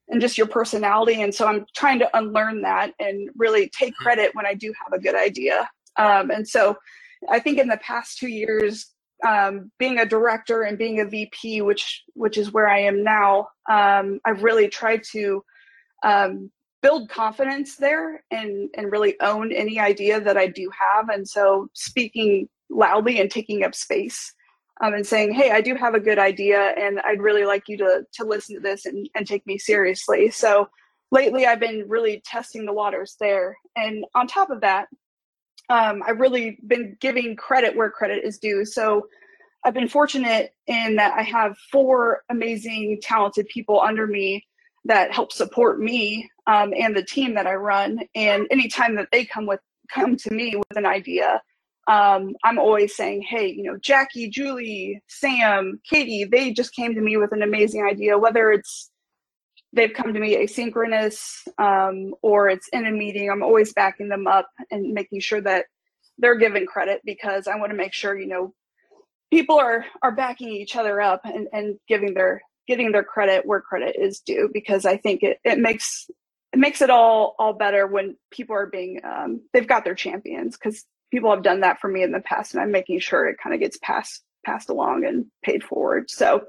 and 0.09 0.21
just 0.21 0.39
your 0.39 0.47
personality 0.47 1.23
and 1.23 1.35
so 1.35 1.47
i'm 1.47 1.65
trying 1.77 1.99
to 1.99 2.17
unlearn 2.17 2.63
that 2.63 2.93
and 2.99 3.31
really 3.37 3.71
take 3.71 3.95
hmm. 3.99 4.03
credit 4.03 4.35
when 4.35 4.47
i 4.47 4.55
do 4.55 4.73
have 4.83 4.99
a 4.99 5.03
good 5.03 5.15
idea 5.15 5.69
um, 5.97 6.31
and 6.31 6.47
so 6.47 6.77
i 7.29 7.39
think 7.39 7.59
in 7.59 7.69
the 7.69 7.77
past 7.79 8.19
two 8.19 8.29
years 8.29 8.95
um, 9.27 9.71
being 9.79 9.99
a 9.99 10.07
director 10.07 10.63
and 10.63 10.79
being 10.79 11.01
a 11.01 11.05
VP, 11.05 11.63
which 11.63 12.05
which 12.15 12.39
is 12.39 12.53
where 12.53 12.69
I 12.69 12.81
am 12.81 13.03
now, 13.03 13.49
um, 13.71 14.21
I've 14.25 14.43
really 14.43 14.69
tried 14.69 15.03
to 15.13 15.45
um, 16.03 16.51
build 16.83 17.09
confidence 17.09 17.77
there 17.77 18.23
and 18.31 18.71
and 18.75 18.93
really 18.93 19.19
own 19.21 19.53
any 19.53 19.79
idea 19.81 20.21
that 20.21 20.37
I 20.37 20.47
do 20.47 20.71
have. 20.79 21.09
And 21.09 21.29
so 21.29 21.69
speaking 21.75 22.49
loudly 22.71 23.21
and 23.21 23.31
taking 23.31 23.65
up 23.65 23.75
space 23.75 24.33
um, 24.81 24.95
and 24.95 25.07
saying, 25.07 25.33
"Hey, 25.33 25.51
I 25.51 25.61
do 25.61 25.75
have 25.75 25.95
a 25.95 26.01
good 26.01 26.19
idea, 26.19 26.61
and 26.61 27.01
I'd 27.01 27.23
really 27.23 27.45
like 27.45 27.65
you 27.69 27.77
to 27.79 28.05
to 28.13 28.25
listen 28.25 28.55
to 28.57 28.61
this 28.61 28.87
and 28.87 29.09
and 29.15 29.27
take 29.27 29.47
me 29.47 29.59
seriously." 29.59 30.31
So 30.31 30.69
lately, 31.11 31.47
I've 31.47 31.61
been 31.61 31.85
really 31.89 32.23
testing 32.25 32.67
the 32.67 32.73
waters 32.73 33.17
there. 33.19 33.57
And 33.77 34.05
on 34.15 34.27
top 34.27 34.51
of 34.51 34.61
that, 34.61 34.89
um, 35.69 36.03
I've 36.07 36.19
really 36.19 36.59
been 36.67 36.97
giving 37.01 37.37
credit 37.37 37.77
where 37.77 37.91
credit 37.91 38.25
is 38.25 38.39
due. 38.39 38.65
So 38.65 39.09
I've 39.65 39.75
been 39.75 39.89
fortunate 39.89 40.55
in 40.67 40.97
that 40.97 41.15
I 41.15 41.23
have 41.23 41.59
four 41.71 42.23
amazing, 42.31 43.01
talented 43.03 43.49
people 43.49 43.81
under 43.81 44.07
me 44.07 44.47
that 44.85 45.13
help 45.13 45.33
support 45.33 45.81
me 45.81 46.31
um, 46.47 46.73
and 46.77 46.97
the 46.97 47.03
team 47.03 47.35
that 47.35 47.47
I 47.47 47.55
run. 47.55 48.01
And 48.15 48.47
anytime 48.51 48.95
that 48.97 49.09
they 49.13 49.25
come 49.25 49.47
with 49.47 49.61
come 49.93 50.17
to 50.17 50.33
me 50.33 50.55
with 50.55 50.77
an 50.77 50.87
idea, 50.87 51.43
um, 51.89 52.35
I'm 52.45 52.59
always 52.59 52.95
saying, 52.95 53.23
"Hey, 53.23 53.49
you 53.49 53.65
know, 53.65 53.79
Jackie, 53.79 54.29
Julie, 54.29 55.03
Sam, 55.09 55.81
Katie, 55.89 56.25
they 56.25 56.53
just 56.53 56.75
came 56.75 56.95
to 56.95 57.01
me 57.01 57.17
with 57.17 57.33
an 57.33 57.43
amazing 57.43 57.85
idea. 57.85 58.19
Whether 58.19 58.53
it's 58.53 58.91
they've 59.73 59.93
come 59.93 60.15
to 60.15 60.21
me 60.21 60.37
asynchronous 60.37 61.47
um, 61.59 62.15
or 62.23 62.49
it's 62.49 62.69
in 62.73 62.87
a 62.87 62.91
meeting 62.91 63.31
i'm 63.31 63.43
always 63.43 63.73
backing 63.73 64.09
them 64.09 64.27
up 64.27 64.49
and 64.71 64.93
making 64.93 65.21
sure 65.21 65.41
that 65.41 65.67
they're 66.19 66.37
given 66.37 66.67
credit 66.67 67.01
because 67.05 67.47
i 67.47 67.57
want 67.57 67.71
to 67.71 67.77
make 67.77 67.93
sure 67.93 68.19
you 68.19 68.27
know 68.27 68.53
people 69.31 69.59
are 69.59 69.85
are 70.03 70.13
backing 70.13 70.49
each 70.49 70.77
other 70.77 71.01
up 71.01 71.21
and, 71.25 71.49
and 71.53 71.79
giving 71.89 72.15
their 72.15 72.41
getting 72.67 72.93
their 72.93 73.05
credit 73.05 73.47
where 73.47 73.61
credit 73.61 73.97
is 73.99 74.21
due 74.21 74.49
because 74.53 74.85
i 74.87 74.97
think 74.97 75.23
it, 75.23 75.39
it 75.45 75.59
makes 75.59 76.09
it 76.53 76.59
makes 76.59 76.81
it 76.81 76.91
all 76.91 77.35
all 77.39 77.53
better 77.53 77.87
when 77.87 78.17
people 78.31 78.57
are 78.57 78.67
being 78.67 79.01
um, 79.05 79.41
they've 79.53 79.69
got 79.69 79.85
their 79.85 79.95
champions 79.95 80.57
because 80.57 80.85
people 81.11 81.31
have 81.31 81.43
done 81.43 81.61
that 81.61 81.81
for 81.81 81.89
me 81.89 82.03
in 82.03 82.13
the 82.13 82.21
past 82.21 82.55
and 82.55 82.63
i'm 82.63 82.73
making 82.73 82.99
sure 83.01 83.27
it 83.27 83.37
kind 83.43 83.55
of 83.55 83.61
gets 83.61 83.79
passed 83.83 84.23
passed 84.49 84.71
along 84.71 85.05
and 85.05 85.27
paid 85.43 85.63
forward. 85.63 86.11
So 86.11 86.45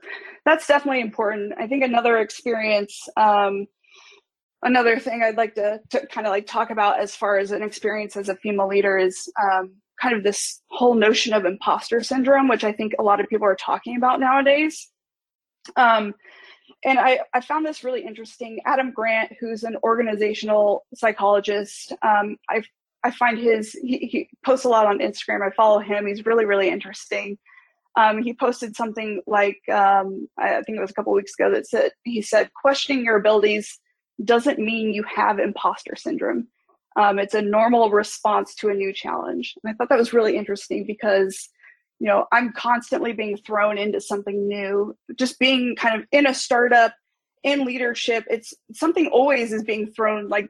that's 0.46 0.68
definitely 0.68 1.02
important. 1.02 1.54
I 1.60 1.68
think 1.68 1.84
another 1.84 2.18
experience, 2.18 3.08
um, 3.18 3.66
another 4.64 5.00
thing 5.00 5.22
I'd 5.22 5.38
like 5.38 5.56
to, 5.56 5.82
to 5.90 6.08
kind 6.08 6.26
of 6.26 6.32
like 6.32 6.48
talk 6.48 6.70
about 6.70 7.00
as 7.00 7.14
far 7.14 7.38
as 7.38 7.52
an 7.52 7.62
experience 7.62 8.16
as 8.16 8.30
a 8.30 8.38
female 8.38 8.70
leader 8.70 8.98
is 8.98 9.30
um, 9.42 9.74
kind 10.02 10.16
of 10.16 10.24
this 10.24 10.62
whole 10.70 10.96
notion 10.96 11.34
of 11.34 11.44
imposter 11.44 12.02
syndrome, 12.02 12.48
which 12.48 12.64
I 12.64 12.72
think 12.72 12.94
a 12.98 13.04
lot 13.04 13.20
of 13.20 13.28
people 13.28 13.48
are 13.48 13.58
talking 13.58 13.98
about 13.98 14.22
nowadays. 14.22 14.88
Um, 15.76 16.14
and 16.86 16.98
I, 17.00 17.20
I 17.34 17.42
found 17.42 17.66
this 17.66 17.84
really 17.84 18.06
interesting. 18.06 18.62
Adam 18.66 18.92
Grant, 18.92 19.34
who's 19.42 19.64
an 19.64 19.76
organizational 19.84 20.86
psychologist, 20.96 21.92
um, 22.02 22.38
I 22.50 22.64
I 23.02 23.12
find 23.12 23.38
his 23.38 23.72
he, 23.72 23.98
he, 24.12 24.30
posts 24.46 24.66
a 24.66 24.70
lot 24.70 24.86
on 24.86 25.00
Instagram. 25.00 25.42
I 25.42 25.52
follow 25.56 25.80
him. 25.80 26.06
He's 26.06 26.26
really 26.26 26.46
really 26.46 26.70
interesting 26.70 27.38
um, 27.96 28.22
he 28.22 28.34
posted 28.34 28.76
something 28.76 29.22
like 29.26 29.58
um, 29.72 30.28
I 30.38 30.62
think 30.62 30.78
it 30.78 30.82
was 30.82 30.92
a 30.92 30.94
couple 30.94 31.14
weeks 31.14 31.34
ago 31.38 31.52
that 31.52 31.68
said 31.68 31.92
he 32.04 32.22
said 32.22 32.52
questioning 32.54 33.04
your 33.04 33.18
abilities 33.18 33.80
doesn't 34.24 34.60
mean 34.60 34.94
you 34.94 35.04
have 35.04 35.40
imposter 35.40 35.96
syndrome. 35.96 36.48
Um, 36.96 37.20
it's 37.20 37.34
a 37.34 37.42
normal 37.42 37.90
response 37.90 38.56
to 38.56 38.70
a 38.70 38.74
new 38.74 38.92
challenge. 38.94 39.54
And 39.64 39.72
I 39.72 39.74
thought 39.76 39.90
that 39.90 39.98
was 39.98 40.14
really 40.14 40.36
interesting 40.36 40.86
because 40.86 41.50
you 42.00 42.08
know 42.08 42.26
I'm 42.32 42.52
constantly 42.54 43.14
being 43.14 43.38
thrown 43.38 43.78
into 43.78 44.02
something 44.02 44.48
new. 44.48 44.96
Just 45.16 45.40
being 45.40 45.76
kind 45.76 46.00
of 46.00 46.08
in 46.12 46.28
a 46.28 46.34
startup 46.34 46.94
in 47.44 47.66
leadership, 47.66 48.26
it's 48.30 48.54
something 48.74 49.08
always 49.08 49.52
is 49.52 49.64
being 49.64 49.88
thrown 49.88 50.28
like 50.28 50.50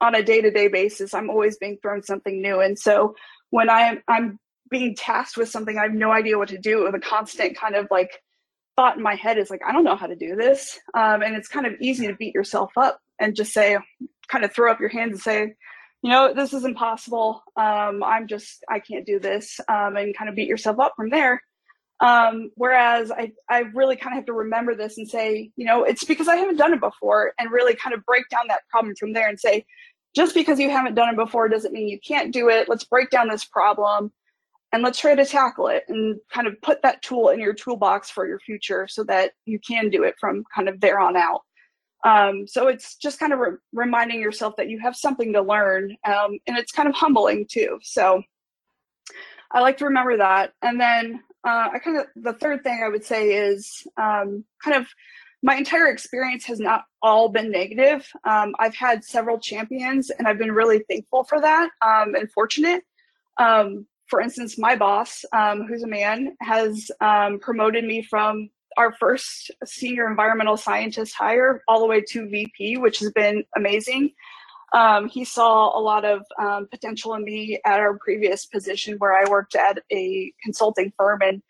on 0.00 0.14
a 0.14 0.22
day-to-day 0.22 0.68
basis. 0.68 1.14
I'm 1.14 1.30
always 1.30 1.56
being 1.56 1.78
thrown 1.82 2.02
something 2.02 2.40
new, 2.40 2.60
and 2.60 2.78
so 2.78 3.14
when 3.50 3.70
I'm 3.70 4.02
I'm 4.08 4.38
being 4.70 4.94
tasked 4.96 5.36
with 5.36 5.48
something 5.48 5.78
I 5.78 5.82
have 5.82 5.92
no 5.92 6.12
idea 6.12 6.38
what 6.38 6.48
to 6.48 6.58
do. 6.58 6.88
The 6.90 6.98
constant 6.98 7.56
kind 7.56 7.74
of 7.74 7.86
like 7.90 8.22
thought 8.76 8.96
in 8.96 9.02
my 9.02 9.14
head 9.14 9.38
is 9.38 9.50
like, 9.50 9.62
I 9.66 9.72
don't 9.72 9.84
know 9.84 9.96
how 9.96 10.06
to 10.06 10.16
do 10.16 10.36
this. 10.36 10.78
Um, 10.94 11.22
and 11.22 11.34
it's 11.34 11.48
kind 11.48 11.66
of 11.66 11.74
easy 11.80 12.06
to 12.06 12.14
beat 12.14 12.34
yourself 12.34 12.72
up 12.76 12.98
and 13.20 13.34
just 13.34 13.52
say, 13.52 13.78
kind 14.28 14.44
of 14.44 14.52
throw 14.52 14.70
up 14.70 14.80
your 14.80 14.88
hands 14.88 15.12
and 15.12 15.20
say, 15.20 15.54
you 16.02 16.10
know, 16.10 16.34
this 16.34 16.52
is 16.52 16.64
impossible. 16.64 17.42
Um, 17.56 18.02
I'm 18.04 18.26
just, 18.26 18.64
I 18.68 18.80
can't 18.80 19.06
do 19.06 19.18
this. 19.18 19.58
Um, 19.68 19.96
and 19.96 20.16
kind 20.16 20.28
of 20.28 20.36
beat 20.36 20.48
yourself 20.48 20.78
up 20.78 20.92
from 20.96 21.10
there. 21.10 21.42
Um, 22.00 22.50
whereas 22.56 23.10
I, 23.10 23.32
I 23.48 23.60
really 23.74 23.96
kind 23.96 24.12
of 24.12 24.18
have 24.18 24.26
to 24.26 24.34
remember 24.34 24.74
this 24.74 24.98
and 24.98 25.08
say, 25.08 25.50
you 25.56 25.64
know, 25.64 25.84
it's 25.84 26.04
because 26.04 26.28
I 26.28 26.36
haven't 26.36 26.58
done 26.58 26.74
it 26.74 26.80
before 26.80 27.32
and 27.38 27.50
really 27.50 27.74
kind 27.74 27.94
of 27.94 28.04
break 28.04 28.28
down 28.28 28.48
that 28.48 28.68
problem 28.70 28.94
from 28.96 29.14
there 29.14 29.28
and 29.28 29.40
say, 29.40 29.64
just 30.14 30.34
because 30.34 30.58
you 30.58 30.70
haven't 30.70 30.94
done 30.94 31.08
it 31.08 31.16
before 31.16 31.48
doesn't 31.48 31.72
mean 31.72 31.88
you 31.88 31.98
can't 32.06 32.32
do 32.32 32.50
it. 32.50 32.68
Let's 32.68 32.84
break 32.84 33.08
down 33.08 33.28
this 33.28 33.44
problem 33.44 34.12
and 34.76 34.84
let's 34.84 34.98
try 34.98 35.14
to 35.14 35.24
tackle 35.24 35.68
it 35.68 35.84
and 35.88 36.20
kind 36.30 36.46
of 36.46 36.60
put 36.60 36.82
that 36.82 37.00
tool 37.00 37.30
in 37.30 37.40
your 37.40 37.54
toolbox 37.54 38.10
for 38.10 38.26
your 38.26 38.38
future 38.38 38.86
so 38.86 39.02
that 39.04 39.32
you 39.46 39.58
can 39.58 39.88
do 39.88 40.02
it 40.02 40.14
from 40.20 40.44
kind 40.54 40.68
of 40.68 40.82
there 40.82 41.00
on 41.00 41.16
out. 41.16 41.40
Um, 42.04 42.46
so 42.46 42.68
it's 42.68 42.96
just 42.96 43.18
kind 43.18 43.32
of 43.32 43.38
re- 43.38 43.56
reminding 43.72 44.20
yourself 44.20 44.54
that 44.56 44.68
you 44.68 44.78
have 44.80 44.94
something 44.94 45.32
to 45.32 45.40
learn, 45.40 45.96
um, 46.04 46.38
and 46.46 46.58
it's 46.58 46.72
kind 46.72 46.90
of 46.90 46.94
humbling 46.94 47.46
too. 47.50 47.78
So 47.82 48.22
I 49.50 49.60
like 49.60 49.78
to 49.78 49.86
remember 49.86 50.18
that. 50.18 50.52
And 50.60 50.78
then 50.78 51.22
uh, 51.42 51.68
I 51.72 51.78
kind 51.78 51.96
of 51.96 52.08
the 52.14 52.34
third 52.34 52.62
thing 52.62 52.82
I 52.84 52.90
would 52.90 53.04
say 53.04 53.30
is 53.32 53.82
um, 53.96 54.44
kind 54.62 54.76
of 54.76 54.86
my 55.42 55.56
entire 55.56 55.86
experience 55.86 56.44
has 56.44 56.60
not 56.60 56.84
all 57.00 57.30
been 57.30 57.50
negative. 57.50 58.06
Um, 58.24 58.54
I've 58.58 58.76
had 58.76 59.02
several 59.04 59.38
champions, 59.38 60.10
and 60.10 60.28
I've 60.28 60.38
been 60.38 60.52
really 60.52 60.84
thankful 60.90 61.24
for 61.24 61.40
that 61.40 61.70
um, 61.80 62.14
and 62.14 62.30
fortunate. 62.30 62.82
Um, 63.38 63.86
for 64.08 64.20
instance, 64.20 64.58
my 64.58 64.76
boss, 64.76 65.24
um, 65.32 65.66
who's 65.66 65.82
a 65.82 65.88
man, 65.88 66.36
has 66.40 66.90
um, 67.00 67.38
promoted 67.38 67.84
me 67.84 68.02
from 68.02 68.50
our 68.76 68.92
first 68.92 69.50
senior 69.64 70.08
environmental 70.08 70.56
scientist 70.56 71.14
hire 71.14 71.62
all 71.66 71.80
the 71.80 71.86
way 71.86 72.02
to 72.02 72.28
VP, 72.28 72.76
which 72.76 72.98
has 72.98 73.10
been 73.12 73.42
amazing. 73.56 74.12
Um, 74.74 75.08
he 75.08 75.24
saw 75.24 75.78
a 75.78 75.80
lot 75.80 76.04
of 76.04 76.22
um, 76.38 76.66
potential 76.70 77.14
in 77.14 77.24
me 77.24 77.58
at 77.64 77.80
our 77.80 77.98
previous 77.98 78.46
position 78.46 78.96
where 78.98 79.16
I 79.16 79.28
worked 79.28 79.54
at 79.54 79.82
a 79.92 80.32
consulting 80.42 80.92
firm, 80.96 81.22
and 81.22 81.42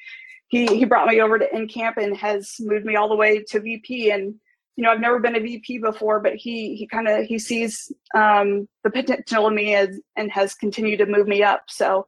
he 0.48 0.66
he 0.66 0.84
brought 0.84 1.08
me 1.08 1.20
over 1.20 1.38
to 1.38 1.48
Encamp 1.54 1.96
and 1.96 2.16
has 2.16 2.54
moved 2.60 2.84
me 2.84 2.96
all 2.96 3.08
the 3.08 3.16
way 3.16 3.42
to 3.48 3.60
VP. 3.60 4.10
And 4.10 4.34
you 4.76 4.84
know, 4.84 4.90
I've 4.90 5.00
never 5.00 5.18
been 5.18 5.34
a 5.34 5.40
VP 5.40 5.78
before, 5.78 6.20
but 6.20 6.34
he 6.34 6.76
he 6.76 6.86
kind 6.86 7.08
of 7.08 7.24
he 7.24 7.38
sees 7.38 7.90
um, 8.14 8.68
the 8.84 8.90
potential 8.90 9.48
in 9.48 9.54
me 9.54 9.74
as, 9.74 9.98
and 10.16 10.30
has 10.30 10.54
continued 10.54 10.98
to 10.98 11.06
move 11.06 11.26
me 11.26 11.42
up. 11.42 11.64
So, 11.68 12.06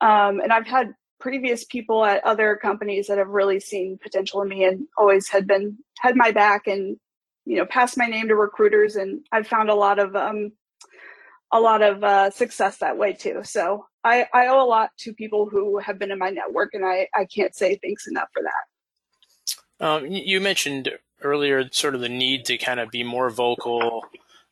um, 0.00 0.40
and 0.40 0.52
I've 0.52 0.66
had 0.66 0.94
previous 1.18 1.64
people 1.64 2.04
at 2.04 2.24
other 2.24 2.56
companies 2.56 3.06
that 3.08 3.18
have 3.18 3.28
really 3.28 3.60
seen 3.60 3.98
potential 4.02 4.40
in 4.42 4.48
me 4.48 4.64
and 4.64 4.86
always 4.96 5.28
had 5.28 5.46
been 5.46 5.76
had 5.98 6.16
my 6.16 6.30
back 6.30 6.66
and 6.66 6.96
you 7.44 7.56
know 7.56 7.66
passed 7.66 7.98
my 7.98 8.06
name 8.06 8.28
to 8.28 8.34
recruiters 8.34 8.96
and 8.96 9.20
I've 9.30 9.46
found 9.46 9.68
a 9.68 9.74
lot 9.74 9.98
of 9.98 10.16
um, 10.16 10.52
a 11.52 11.60
lot 11.60 11.82
of 11.82 12.02
uh, 12.02 12.30
success 12.30 12.78
that 12.78 12.96
way 12.96 13.12
too. 13.12 13.40
So 13.44 13.86
I, 14.04 14.26
I 14.32 14.46
owe 14.46 14.62
a 14.62 14.66
lot 14.66 14.90
to 15.00 15.12
people 15.12 15.48
who 15.48 15.78
have 15.78 15.98
been 15.98 16.10
in 16.10 16.18
my 16.18 16.30
network, 16.30 16.70
and 16.74 16.84
I, 16.84 17.08
I 17.14 17.26
can't 17.26 17.54
say 17.54 17.78
thanks 17.82 18.06
enough 18.06 18.28
for 18.32 18.42
that. 18.42 19.86
Um, 19.86 20.06
you 20.06 20.40
mentioned 20.40 20.90
earlier 21.22 21.68
sort 21.72 21.94
of 21.94 22.00
the 22.00 22.08
need 22.08 22.44
to 22.46 22.58
kind 22.58 22.80
of 22.80 22.90
be 22.90 23.02
more 23.02 23.30
vocal, 23.30 24.04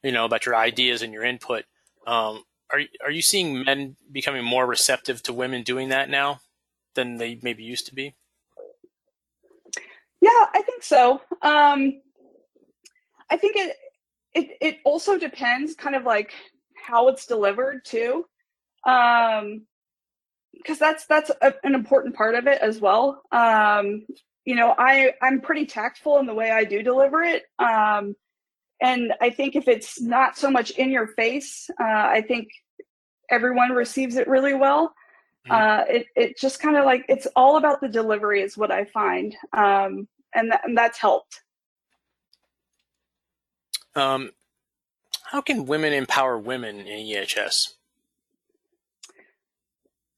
you 0.02 0.12
know, 0.12 0.24
about 0.24 0.46
your 0.46 0.56
ideas 0.56 1.02
and 1.02 1.12
your 1.12 1.24
input. 1.24 1.64
Um, 2.06 2.42
are 2.72 2.80
are 3.04 3.10
you 3.10 3.22
seeing 3.22 3.64
men 3.64 3.96
becoming 4.10 4.44
more 4.44 4.66
receptive 4.66 5.22
to 5.24 5.32
women 5.32 5.62
doing 5.62 5.88
that 5.88 6.10
now 6.10 6.40
than 6.94 7.16
they 7.16 7.38
maybe 7.42 7.62
used 7.62 7.86
to 7.86 7.94
be? 7.94 8.14
Yeah, 10.20 10.46
I 10.54 10.62
think 10.64 10.82
so. 10.82 11.20
Um, 11.42 12.00
I 13.30 13.36
think 13.36 13.56
it 13.56 13.76
it 14.34 14.56
it 14.60 14.76
also 14.84 15.18
depends, 15.18 15.74
kind 15.74 15.96
of 15.96 16.04
like 16.04 16.32
how 16.74 17.08
it's 17.08 17.26
delivered 17.26 17.84
too 17.84 18.24
um 18.86 19.66
because 20.52 20.78
that's 20.78 21.06
that's 21.06 21.30
a, 21.42 21.54
an 21.64 21.74
important 21.74 22.14
part 22.14 22.34
of 22.34 22.46
it 22.46 22.60
as 22.62 22.80
well 22.80 23.22
um 23.32 24.06
you 24.44 24.54
know 24.54 24.74
i 24.78 25.12
i'm 25.22 25.40
pretty 25.40 25.66
tactful 25.66 26.18
in 26.18 26.26
the 26.26 26.34
way 26.34 26.50
i 26.50 26.64
do 26.64 26.82
deliver 26.82 27.22
it 27.22 27.44
um 27.58 28.14
and 28.80 29.12
i 29.20 29.30
think 29.30 29.56
if 29.56 29.68
it's 29.68 30.00
not 30.00 30.36
so 30.36 30.50
much 30.50 30.70
in 30.72 30.90
your 30.90 31.06
face 31.08 31.68
uh 31.80 31.84
i 32.10 32.22
think 32.26 32.48
everyone 33.30 33.72
receives 33.72 34.16
it 34.16 34.28
really 34.28 34.54
well 34.54 34.94
mm-hmm. 35.48 35.52
uh 35.52 35.84
it 35.88 36.06
it 36.16 36.38
just 36.38 36.60
kind 36.60 36.76
of 36.76 36.84
like 36.84 37.04
it's 37.08 37.26
all 37.36 37.56
about 37.56 37.80
the 37.80 37.88
delivery 37.88 38.42
is 38.42 38.56
what 38.56 38.70
i 38.70 38.84
find 38.84 39.34
um 39.52 40.08
and, 40.34 40.50
th- 40.50 40.60
and 40.64 40.76
that's 40.76 40.98
helped 40.98 41.40
um 43.94 44.30
how 45.30 45.42
can 45.42 45.66
women 45.66 45.92
empower 45.92 46.38
women 46.38 46.80
in 46.80 47.06
EHS? 47.06 47.74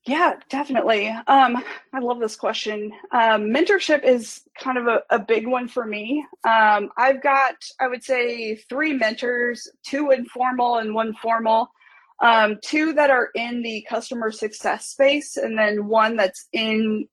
Yeah, 0.06 0.34
definitely. 0.48 1.08
Um, 1.08 1.62
I 1.92 1.98
love 1.98 2.20
this 2.20 2.34
question. 2.34 2.90
Um, 3.12 3.42
mentorship 3.50 4.02
is 4.02 4.40
kind 4.58 4.78
of 4.78 4.86
a, 4.86 5.02
a 5.10 5.18
big 5.18 5.46
one 5.46 5.68
for 5.68 5.84
me. 5.84 6.24
Um, 6.42 6.90
I've 6.96 7.22
got, 7.22 7.56
I 7.80 7.86
would 7.86 8.02
say, 8.02 8.56
three 8.56 8.94
mentors, 8.94 9.68
two 9.84 10.10
informal 10.10 10.78
and 10.78 10.94
one 10.94 11.12
formal, 11.14 11.68
um, 12.22 12.58
two 12.64 12.94
that 12.94 13.10
are 13.10 13.28
in 13.34 13.62
the 13.62 13.84
customer 13.90 14.30
success 14.32 14.86
space, 14.86 15.36
and 15.36 15.58
then 15.58 15.86
one 15.86 16.16
that's 16.16 16.48
in 16.52 17.06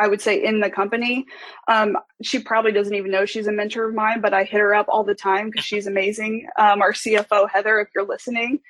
I 0.00 0.06
would 0.06 0.20
say 0.20 0.42
in 0.44 0.60
the 0.60 0.70
company. 0.70 1.24
Um, 1.66 1.96
she 2.22 2.38
probably 2.38 2.72
doesn't 2.72 2.94
even 2.94 3.10
know 3.10 3.26
she's 3.26 3.48
a 3.48 3.52
mentor 3.52 3.88
of 3.88 3.94
mine, 3.94 4.20
but 4.20 4.32
I 4.32 4.44
hit 4.44 4.60
her 4.60 4.74
up 4.74 4.86
all 4.88 5.02
the 5.04 5.14
time 5.14 5.50
because 5.50 5.64
she's 5.64 5.86
amazing. 5.88 6.48
Um, 6.58 6.82
our 6.82 6.92
CFO 6.92 7.48
Heather, 7.50 7.80
if 7.80 7.88
you're 7.94 8.06
listening, 8.06 8.60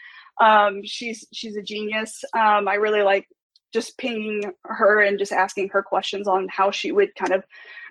um, 0.40 0.81
she's 0.85 1.26
she's 1.33 1.57
a 1.57 1.62
genius. 1.62 2.25
Um, 2.35 2.67
I 2.69 2.75
really 2.75 3.02
like 3.02 3.28
just 3.73 3.99
pinging 3.99 4.53
her 4.65 5.01
and 5.01 5.19
just 5.19 5.33
asking 5.33 5.69
her 5.69 5.83
questions 5.83 6.27
on 6.27 6.49
how 6.49 6.71
she 6.71 6.93
would 6.93 7.15
kind 7.15 7.33
of 7.33 7.45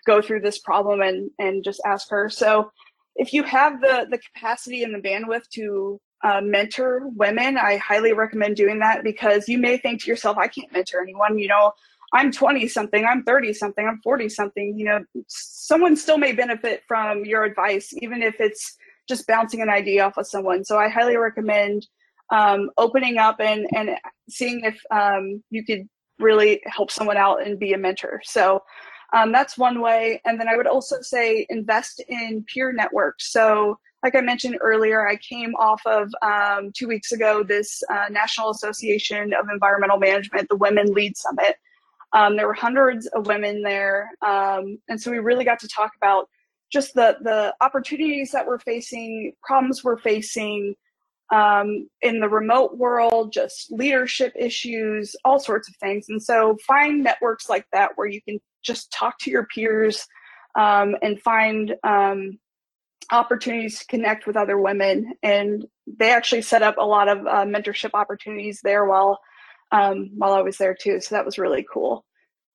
go 0.06 0.22
through 0.22 0.42
this 0.42 0.60
problem 0.60 1.02
and 1.02 1.30
and 1.40 1.64
just 1.64 1.82
ask 1.86 2.10
her. 2.10 2.30
So 2.30 2.72
if 3.16 3.34
you 3.34 3.44
have 3.44 3.82
the 3.82 4.08
the 4.10 4.18
capacity 4.18 4.84
and 4.84 4.94
the 4.94 5.00
bandwidth 5.00 5.48
to 5.54 6.00
uh, 6.24 6.42
mentor 6.42 7.10
women, 7.16 7.58
I 7.58 7.78
highly 7.78 8.14
recommend 8.14 8.56
doing 8.56 8.80
that 8.80 9.04
because 9.04 9.48
you 9.48 9.58
may 9.60 9.78
think 9.78 10.02
to 10.02 10.10
yourself, 10.10 10.38
I 10.38 10.48
can't 10.48 10.72
mentor 10.72 11.02
anyone. 11.02 11.38
You 11.38 11.48
know, 11.48 11.74
I'm 12.14 12.32
20 12.32 12.68
something, 12.68 13.06
I'm 13.06 13.24
30 13.24 13.54
something, 13.54 13.86
I'm 13.86 14.00
40 14.04 14.30
something, 14.30 14.78
you 14.78 14.86
know, 14.86 15.04
someone 15.28 15.96
still 15.96 16.18
may 16.18 16.32
benefit 16.32 16.84
from 16.88 17.26
your 17.26 17.44
advice, 17.44 17.94
even 18.02 18.24
if 18.24 18.40
it's 18.40 18.78
just 19.08 19.28
bouncing 19.28 19.62
an 19.62 19.70
idea 19.70 20.06
off 20.06 20.18
of 20.18 20.28
someone. 20.28 20.64
So 20.64 20.78
I 20.78 20.90
highly 20.90 21.18
recommend 21.18 21.86
um, 22.30 22.70
opening 22.78 23.18
up 23.18 23.40
and, 23.40 23.68
and 23.76 23.92
seeing 24.30 24.62
if 24.64 24.80
um, 24.92 25.44
you 25.50 25.64
could 25.64 25.88
really 26.20 26.62
help 26.66 26.92
someone 26.92 27.18
out 27.18 27.46
and 27.46 27.60
be 27.60 27.74
a 27.74 27.78
mentor. 27.78 28.22
So 28.24 28.64
um, 29.14 29.32
that's 29.32 29.58
one 29.58 29.82
way. 29.82 30.22
And 30.26 30.40
then 30.40 30.48
I 30.48 30.58
would 30.58 30.68
also 30.68 31.02
say 31.02 31.46
invest 31.50 32.02
in 32.10 32.44
peer 32.52 32.74
networks. 32.74 33.32
So 33.32 33.78
like 34.04 34.16
I 34.16 34.22
mentioned 34.22 34.58
earlier, 34.62 35.08
I 35.08 35.16
came 35.18 35.56
off 35.56 35.82
of 35.86 36.10
um, 36.22 36.72
two 36.74 36.88
weeks 36.88 37.12
ago 37.12 37.44
this 37.44 37.82
uh, 37.92 38.06
National 38.10 38.52
Association 38.52 39.34
of 39.34 39.48
Environmental 39.52 39.98
Management, 39.98 40.50
the 40.50 40.56
Women 40.56 40.94
Lead 40.94 41.18
Summit. 41.18 41.58
Um, 42.14 42.38
there 42.38 42.48
were 42.48 42.54
hundreds 42.54 43.08
of 43.08 43.28
women 43.28 43.62
there, 43.64 44.12
um, 44.26 44.78
and 44.88 45.02
so 45.02 45.12
we 45.12 45.20
really 45.20 45.44
got 45.44 45.60
to 45.60 45.68
talk 45.68 45.92
about 45.98 46.30
just 46.72 46.94
the 46.94 47.18
the 47.22 47.54
opportunities 47.60 48.32
that 48.32 48.48
we're 48.48 48.60
facing, 48.60 49.34
problems 49.44 49.84
we're 49.84 49.98
facing 49.98 50.74
um, 51.34 51.90
in 52.02 52.20
the 52.20 52.30
remote 52.30 52.78
world, 52.78 53.34
just 53.34 53.72
leadership 53.72 54.34
issues, 54.38 55.16
all 55.26 55.40
sorts 55.40 55.68
of 55.68 55.76
things. 55.78 56.08
And 56.10 56.22
so 56.22 56.58
find 56.66 57.04
networks 57.04 57.50
like 57.50 57.66
that 57.74 57.92
where 57.96 58.08
you 58.08 58.22
can 58.22 58.40
just 58.64 58.92
talk 58.92 59.20
to 59.20 59.32
your 59.32 59.46
peers 59.46 60.06
um, 60.58 60.96
and 61.02 61.22
find 61.22 61.76
um, 61.84 62.40
opportunities 63.12 63.80
to 63.80 63.88
connect 63.88 64.26
with 64.26 64.38
other 64.38 64.58
women. 64.58 65.14
And 65.22 65.66
they 65.88 66.12
actually 66.12 66.42
set 66.42 66.64
up 66.64 66.76
a 66.78 66.86
lot 66.86 67.08
of 67.08 67.20
uh, 67.20 67.46
mentorship 67.46 67.92
opportunities 67.94 68.62
there 68.64 68.86
while 68.86 69.20
um, 69.72 70.12
while 70.16 70.34
I 70.34 70.42
was 70.42 70.58
there 70.58 70.74
too. 70.74 71.02
So 71.02 71.16
that 71.16 71.26
was 71.26 71.38
really 71.38 71.66
cool. 71.72 72.06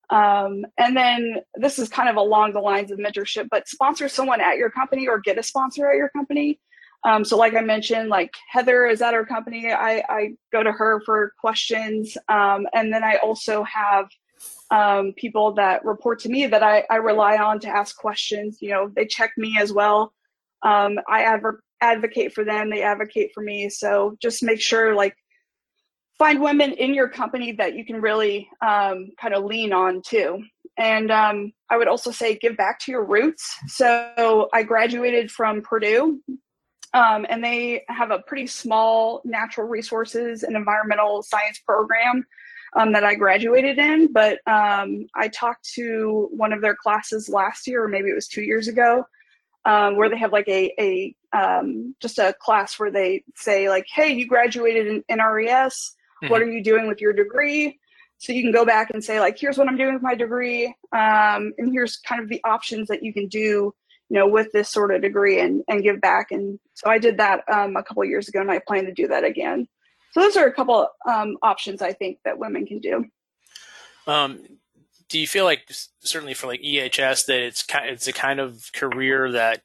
Um, 0.08 0.64
and 0.78 0.96
then 0.96 1.36
this 1.54 1.78
is 1.78 1.88
kind 1.88 2.08
of 2.08 2.16
along 2.16 2.52
the 2.52 2.60
lines 2.60 2.90
of 2.90 2.98
mentorship, 2.98 3.48
but 3.50 3.68
sponsor 3.68 4.08
someone 4.08 4.40
at 4.40 4.56
your 4.56 4.70
company 4.70 5.08
or 5.08 5.18
get 5.18 5.38
a 5.38 5.42
sponsor 5.42 5.90
at 5.90 5.96
your 5.96 6.10
company. 6.10 6.58
Um, 7.04 7.24
so 7.24 7.36
like 7.36 7.54
I 7.54 7.62
mentioned, 7.62 8.08
like 8.08 8.32
Heather 8.48 8.86
is 8.86 9.02
at 9.02 9.14
our 9.14 9.26
company. 9.26 9.72
I, 9.72 10.04
I 10.08 10.28
go 10.52 10.62
to 10.62 10.72
her 10.72 11.02
for 11.04 11.32
questions. 11.40 12.16
Um, 12.28 12.66
and 12.72 12.92
then 12.92 13.02
I 13.02 13.16
also 13.16 13.64
have 13.64 14.08
um, 14.70 15.12
people 15.16 15.52
that 15.54 15.84
report 15.84 16.20
to 16.20 16.28
me 16.28 16.46
that 16.46 16.62
I, 16.62 16.84
I 16.90 16.96
rely 16.96 17.36
on 17.36 17.60
to 17.60 17.68
ask 17.68 17.96
questions. 17.96 18.58
You 18.60 18.70
know, 18.70 18.90
they 18.94 19.06
check 19.06 19.32
me 19.36 19.56
as 19.60 19.72
well. 19.72 20.12
Um, 20.62 20.98
I 21.08 21.24
adver- 21.24 21.62
advocate 21.80 22.32
for 22.32 22.44
them. 22.44 22.70
They 22.70 22.82
advocate 22.82 23.32
for 23.34 23.42
me. 23.42 23.68
So 23.68 24.16
just 24.22 24.42
make 24.42 24.60
sure 24.60 24.94
like 24.94 25.16
find 26.18 26.40
women 26.40 26.72
in 26.72 26.94
your 26.94 27.08
company 27.08 27.52
that 27.52 27.74
you 27.74 27.84
can 27.84 28.00
really 28.00 28.48
um, 28.64 29.10
kind 29.20 29.34
of 29.34 29.44
lean 29.44 29.72
on 29.72 30.02
too. 30.06 30.42
And 30.78 31.10
um, 31.10 31.52
I 31.68 31.76
would 31.76 31.88
also 31.88 32.10
say 32.10 32.38
give 32.38 32.56
back 32.56 32.78
to 32.80 32.92
your 32.92 33.04
roots. 33.04 33.56
So 33.66 34.48
I 34.54 34.62
graduated 34.62 35.30
from 35.30 35.62
Purdue, 35.62 36.20
um, 36.94 37.26
and 37.28 37.42
they 37.42 37.84
have 37.88 38.10
a 38.10 38.20
pretty 38.20 38.46
small 38.46 39.22
natural 39.24 39.66
resources 39.66 40.42
and 40.42 40.56
environmental 40.56 41.22
science 41.22 41.58
program 41.58 42.24
um, 42.74 42.92
that 42.92 43.04
I 43.04 43.14
graduated 43.14 43.78
in. 43.78 44.12
But 44.12 44.38
um, 44.46 45.06
I 45.14 45.28
talked 45.28 45.68
to 45.74 46.28
one 46.32 46.52
of 46.52 46.60
their 46.60 46.76
classes 46.76 47.28
last 47.28 47.66
year, 47.66 47.84
or 47.84 47.88
maybe 47.88 48.10
it 48.10 48.14
was 48.14 48.28
two 48.28 48.42
years 48.42 48.68
ago, 48.68 49.04
um, 49.64 49.96
where 49.96 50.08
they 50.08 50.18
have 50.18 50.32
like 50.32 50.48
a, 50.48 50.72
a 50.78 51.14
um, 51.32 51.94
just 52.00 52.18
a 52.18 52.34
class 52.40 52.78
where 52.78 52.90
they 52.90 53.24
say 53.36 53.68
like, 53.68 53.86
"Hey, 53.92 54.12
you 54.12 54.26
graduated 54.26 54.86
in 54.86 55.04
NRES 55.18 55.92
Mm-hmm. 56.22 56.30
What 56.30 56.42
are 56.42 56.50
you 56.50 56.62
doing 56.62 56.86
with 56.86 57.00
your 57.00 57.12
degree? 57.12 57.78
So 58.18 58.32
you 58.32 58.42
can 58.42 58.52
go 58.52 58.64
back 58.64 58.90
and 58.90 59.02
say 59.02 59.18
like, 59.18 59.36
here's 59.38 59.58
what 59.58 59.68
I'm 59.68 59.76
doing 59.76 59.94
with 59.94 60.02
my 60.02 60.14
degree, 60.14 60.66
um, 60.92 61.52
and 61.58 61.72
here's 61.72 61.96
kind 61.96 62.22
of 62.22 62.28
the 62.28 62.40
options 62.44 62.86
that 62.88 63.02
you 63.02 63.12
can 63.12 63.26
do, 63.26 63.74
you 64.12 64.18
know, 64.18 64.28
with 64.28 64.52
this 64.52 64.68
sort 64.68 64.94
of 64.94 65.00
degree 65.00 65.40
and 65.40 65.64
and 65.68 65.82
give 65.82 65.98
back. 65.98 66.30
And 66.30 66.58
so 66.74 66.90
I 66.90 66.98
did 66.98 67.16
that 67.16 67.44
um, 67.50 67.76
a 67.76 67.82
couple 67.82 68.04
years 68.04 68.28
ago, 68.28 68.42
and 68.42 68.50
I 68.50 68.58
plan 68.58 68.84
to 68.84 68.92
do 68.92 69.08
that 69.08 69.24
again. 69.24 69.66
So 70.10 70.20
those 70.20 70.36
are 70.36 70.46
a 70.46 70.52
couple 70.52 70.86
um, 71.08 71.38
options 71.40 71.80
I 71.80 71.94
think 71.94 72.18
that 72.26 72.38
women 72.38 72.66
can 72.66 72.80
do. 72.80 73.06
Um, 74.06 74.40
do 75.08 75.18
you 75.18 75.26
feel 75.26 75.46
like 75.46 75.66
certainly 76.00 76.34
for 76.34 76.46
like 76.46 76.60
EHS 76.60 77.24
that 77.24 77.40
it's 77.40 77.62
kind 77.62 77.88
it's 77.88 78.06
a 78.06 78.12
kind 78.12 78.38
of 78.38 78.70
career 78.74 79.32
that 79.32 79.62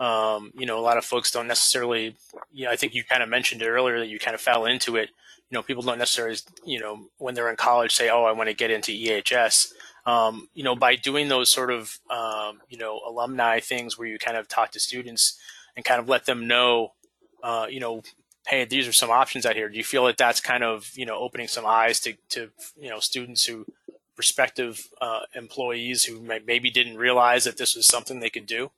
um, 0.00 0.50
you 0.56 0.66
know 0.66 0.80
a 0.80 0.82
lot 0.82 0.98
of 0.98 1.04
folks 1.04 1.30
don't 1.30 1.46
necessarily 1.46 2.16
you 2.50 2.64
know 2.64 2.72
I 2.72 2.76
think 2.76 2.94
you 2.94 3.04
kind 3.04 3.22
of 3.22 3.28
mentioned 3.28 3.62
it 3.62 3.68
earlier 3.68 4.00
that 4.00 4.08
you 4.08 4.18
kind 4.18 4.34
of 4.34 4.40
fell 4.40 4.66
into 4.66 4.96
it 4.96 5.10
you 5.50 5.58
know, 5.58 5.62
people 5.62 5.84
don't 5.84 5.98
necessarily, 5.98 6.36
you 6.64 6.80
know, 6.80 7.06
when 7.18 7.34
they're 7.34 7.50
in 7.50 7.56
college 7.56 7.94
say, 7.94 8.08
oh, 8.08 8.24
I 8.24 8.32
want 8.32 8.48
to 8.48 8.54
get 8.54 8.70
into 8.70 8.90
EHS. 8.90 9.68
Um, 10.06 10.48
you 10.54 10.62
know, 10.62 10.76
by 10.76 10.96
doing 10.96 11.28
those 11.28 11.50
sort 11.50 11.70
of, 11.70 11.98
um, 12.10 12.60
you 12.68 12.76
know, 12.76 13.00
alumni 13.06 13.60
things 13.60 13.98
where 13.98 14.06
you 14.06 14.18
kind 14.18 14.36
of 14.36 14.48
talk 14.48 14.70
to 14.72 14.80
students 14.80 15.38
and 15.76 15.84
kind 15.84 16.00
of 16.00 16.08
let 16.08 16.26
them 16.26 16.46
know, 16.46 16.92
uh, 17.42 17.66
you 17.70 17.80
know, 17.80 18.02
hey, 18.46 18.66
these 18.66 18.86
are 18.86 18.92
some 18.92 19.10
options 19.10 19.46
out 19.46 19.56
here. 19.56 19.70
Do 19.70 19.78
you 19.78 19.84
feel 19.84 20.04
that 20.04 20.18
that's 20.18 20.40
kind 20.40 20.62
of, 20.62 20.90
you 20.94 21.06
know, 21.06 21.16
opening 21.16 21.48
some 21.48 21.64
eyes 21.64 22.00
to, 22.00 22.14
to 22.30 22.50
you 22.78 22.90
know, 22.90 23.00
students 23.00 23.46
who 23.46 23.64
prospective 24.14 24.88
uh, 25.00 25.20
employees 25.34 26.04
who 26.04 26.20
maybe 26.20 26.70
didn't 26.70 26.98
realize 26.98 27.44
that 27.44 27.56
this 27.56 27.74
was 27.74 27.86
something 27.86 28.20
they 28.20 28.30
could 28.30 28.46
do? 28.46 28.70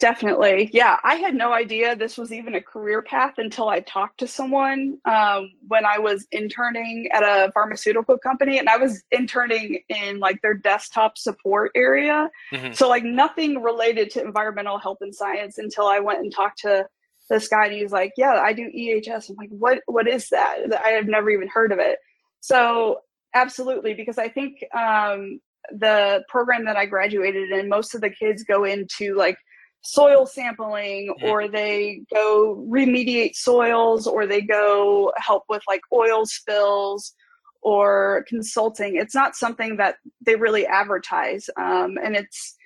Definitely. 0.00 0.70
Yeah. 0.72 0.96
I 1.02 1.16
had 1.16 1.34
no 1.34 1.52
idea 1.52 1.96
this 1.96 2.16
was 2.16 2.32
even 2.32 2.54
a 2.54 2.60
career 2.60 3.02
path 3.02 3.34
until 3.38 3.68
I 3.68 3.80
talked 3.80 4.18
to 4.18 4.28
someone 4.28 4.98
um, 5.04 5.50
when 5.66 5.84
I 5.84 5.98
was 5.98 6.24
interning 6.30 7.08
at 7.12 7.24
a 7.24 7.50
pharmaceutical 7.52 8.16
company 8.16 8.60
and 8.60 8.68
I 8.68 8.76
was 8.76 9.02
interning 9.10 9.80
in 9.88 10.20
like 10.20 10.40
their 10.40 10.54
desktop 10.54 11.18
support 11.18 11.72
area. 11.74 12.30
Mm-hmm. 12.52 12.74
So, 12.74 12.88
like, 12.88 13.02
nothing 13.02 13.60
related 13.60 14.10
to 14.10 14.22
environmental 14.22 14.78
health 14.78 14.98
and 15.00 15.12
science 15.12 15.58
until 15.58 15.86
I 15.86 15.98
went 15.98 16.20
and 16.20 16.32
talked 16.32 16.60
to 16.60 16.86
this 17.28 17.48
guy 17.48 17.66
and 17.66 17.74
he's 17.74 17.92
like, 17.92 18.12
Yeah, 18.16 18.34
I 18.34 18.52
do 18.52 18.70
EHS. 18.70 19.30
I'm 19.30 19.36
like, 19.36 19.50
What, 19.50 19.80
what 19.86 20.06
is 20.06 20.28
that? 20.28 20.58
I 20.80 20.90
have 20.90 21.06
never 21.06 21.28
even 21.28 21.48
heard 21.48 21.72
of 21.72 21.80
it. 21.80 21.98
So, 22.38 23.00
absolutely, 23.34 23.94
because 23.94 24.16
I 24.16 24.28
think 24.28 24.62
um, 24.72 25.40
the 25.72 26.22
program 26.28 26.66
that 26.66 26.76
I 26.76 26.86
graduated 26.86 27.50
in, 27.50 27.68
most 27.68 27.96
of 27.96 28.00
the 28.00 28.10
kids 28.10 28.44
go 28.44 28.62
into 28.62 29.16
like 29.16 29.36
soil 29.82 30.26
sampling 30.26 31.08
mm-hmm. 31.08 31.26
or 31.26 31.48
they 31.48 32.00
go 32.12 32.64
remediate 32.68 33.34
soils 33.34 34.06
or 34.06 34.26
they 34.26 34.40
go 34.40 35.12
help 35.16 35.44
with 35.48 35.62
like 35.68 35.82
oil 35.92 36.26
spills 36.26 37.14
or 37.62 38.24
consulting 38.28 38.96
it's 38.96 39.14
not 39.14 39.34
something 39.34 39.76
that 39.76 39.96
they 40.24 40.36
really 40.36 40.66
advertise 40.66 41.48
um, 41.56 41.98
and 42.02 42.16
it's 42.16 42.56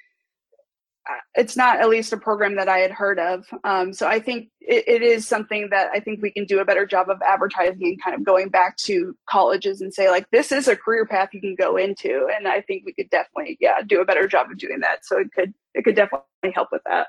uh, 1.10 1.14
it's 1.34 1.56
not 1.56 1.80
at 1.80 1.88
least 1.88 2.12
a 2.12 2.16
program 2.16 2.54
that 2.54 2.68
I 2.68 2.78
had 2.78 2.92
heard 2.92 3.18
of. 3.18 3.44
Um, 3.64 3.92
so 3.92 4.06
I 4.06 4.20
think 4.20 4.50
it, 4.60 4.84
it 4.86 5.02
is 5.02 5.26
something 5.26 5.68
that 5.70 5.90
I 5.92 5.98
think 5.98 6.22
we 6.22 6.30
can 6.30 6.44
do 6.44 6.60
a 6.60 6.64
better 6.64 6.86
job 6.86 7.10
of 7.10 7.20
advertising 7.22 7.82
and 7.82 8.02
kind 8.02 8.14
of 8.14 8.24
going 8.24 8.50
back 8.50 8.76
to 8.78 9.16
colleges 9.28 9.80
and 9.80 9.92
say 9.92 10.10
like 10.10 10.30
this 10.30 10.52
is 10.52 10.68
a 10.68 10.76
career 10.76 11.04
path 11.04 11.30
you 11.32 11.40
can 11.40 11.56
go 11.56 11.76
into. 11.76 12.28
And 12.36 12.46
I 12.46 12.60
think 12.60 12.84
we 12.86 12.92
could 12.92 13.10
definitely 13.10 13.56
yeah 13.60 13.82
do 13.84 14.00
a 14.00 14.04
better 14.04 14.28
job 14.28 14.50
of 14.52 14.58
doing 14.58 14.78
that. 14.80 15.04
So 15.04 15.18
it 15.18 15.32
could 15.32 15.52
it 15.74 15.84
could 15.84 15.96
definitely 15.96 16.52
help 16.54 16.68
with 16.72 16.82
that. 16.86 17.08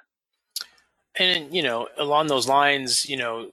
And 1.15 1.53
you 1.53 1.63
know 1.63 1.87
along 1.97 2.27
those 2.27 2.47
lines, 2.47 3.07
you 3.07 3.17
know 3.17 3.51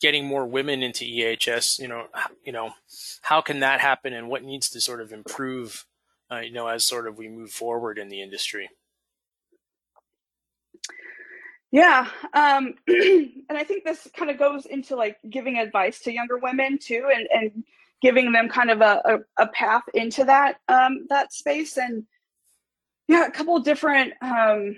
getting 0.00 0.26
more 0.26 0.46
women 0.46 0.82
into 0.82 1.04
EHS, 1.04 1.78
you 1.78 1.88
know, 1.88 2.06
you 2.44 2.52
know, 2.52 2.74
how 3.22 3.40
can 3.40 3.60
that 3.60 3.80
happen, 3.80 4.12
and 4.12 4.28
what 4.28 4.44
needs 4.44 4.70
to 4.70 4.80
sort 4.80 5.00
of 5.00 5.12
improve, 5.12 5.84
uh, 6.30 6.40
you 6.40 6.52
know, 6.52 6.68
as 6.68 6.84
sort 6.84 7.06
of 7.06 7.16
we 7.16 7.28
move 7.28 7.50
forward 7.50 7.98
in 7.98 8.08
the 8.08 8.20
industry. 8.20 8.68
Yeah. 11.70 12.06
Um, 12.32 12.74
and 12.86 13.42
I 13.50 13.64
think 13.64 13.84
this 13.84 14.08
kind 14.16 14.30
of 14.30 14.38
goes 14.38 14.66
into 14.66 14.96
like 14.96 15.18
giving 15.28 15.58
advice 15.58 16.00
to 16.00 16.12
younger 16.12 16.38
women 16.38 16.78
too, 16.78 17.10
and, 17.14 17.26
and 17.32 17.64
giving 18.02 18.32
them 18.32 18.48
kind 18.48 18.70
of 18.70 18.80
a, 18.82 19.02
a, 19.38 19.44
a 19.44 19.46
path 19.48 19.82
into 19.94 20.24
that, 20.24 20.58
um, 20.68 21.06
that 21.08 21.32
space. 21.32 21.76
And 21.78 22.04
yeah, 23.08 23.26
a 23.26 23.30
couple 23.30 23.58
different, 23.60 24.12
um, 24.20 24.76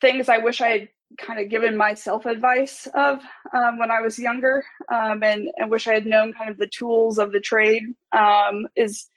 things 0.00 0.28
I 0.28 0.38
wish 0.38 0.60
I 0.60 0.68
had 0.68 0.88
kind 1.18 1.40
of 1.40 1.48
given 1.48 1.76
myself 1.76 2.26
advice 2.26 2.86
of, 2.94 3.20
um, 3.54 3.78
when 3.78 3.90
I 3.90 4.00
was 4.00 4.18
younger, 4.18 4.64
um, 4.92 5.22
and, 5.22 5.48
and 5.56 5.70
wish 5.70 5.88
I 5.88 5.94
had 5.94 6.06
known 6.06 6.32
kind 6.32 6.50
of 6.50 6.58
the 6.58 6.66
tools 6.68 7.18
of 7.18 7.32
the 7.32 7.40
trade, 7.40 7.82
um, 8.12 8.68
is 8.76 9.08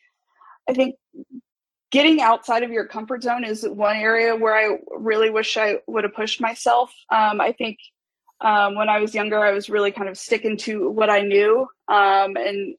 I 0.69 0.74
think 0.74 0.95
getting 1.91 2.21
outside 2.21 2.63
of 2.63 2.71
your 2.71 2.86
comfort 2.86 3.24
zone 3.24 3.43
is 3.43 3.67
one 3.67 3.98
area 3.98 4.36
where 4.36 4.55
I 4.55 4.77
really 4.98 5.29
wish 5.29 5.57
I 5.57 5.79
would 5.88 6.05
have 6.05 6.13
pushed 6.13 6.39
myself. 6.39 6.93
Um, 7.12 7.41
I 7.41 7.51
think 7.51 7.77
um, 8.39 8.75
when 8.75 8.88
I 8.88 8.99
was 8.99 9.13
younger, 9.13 9.39
I 9.39 9.51
was 9.51 9.69
really 9.69 9.91
kind 9.91 10.08
of 10.08 10.17
sticking 10.17 10.56
to 10.60 10.89
what 10.89 11.10
I 11.10 11.21
knew. 11.21 11.67
And 11.89 12.75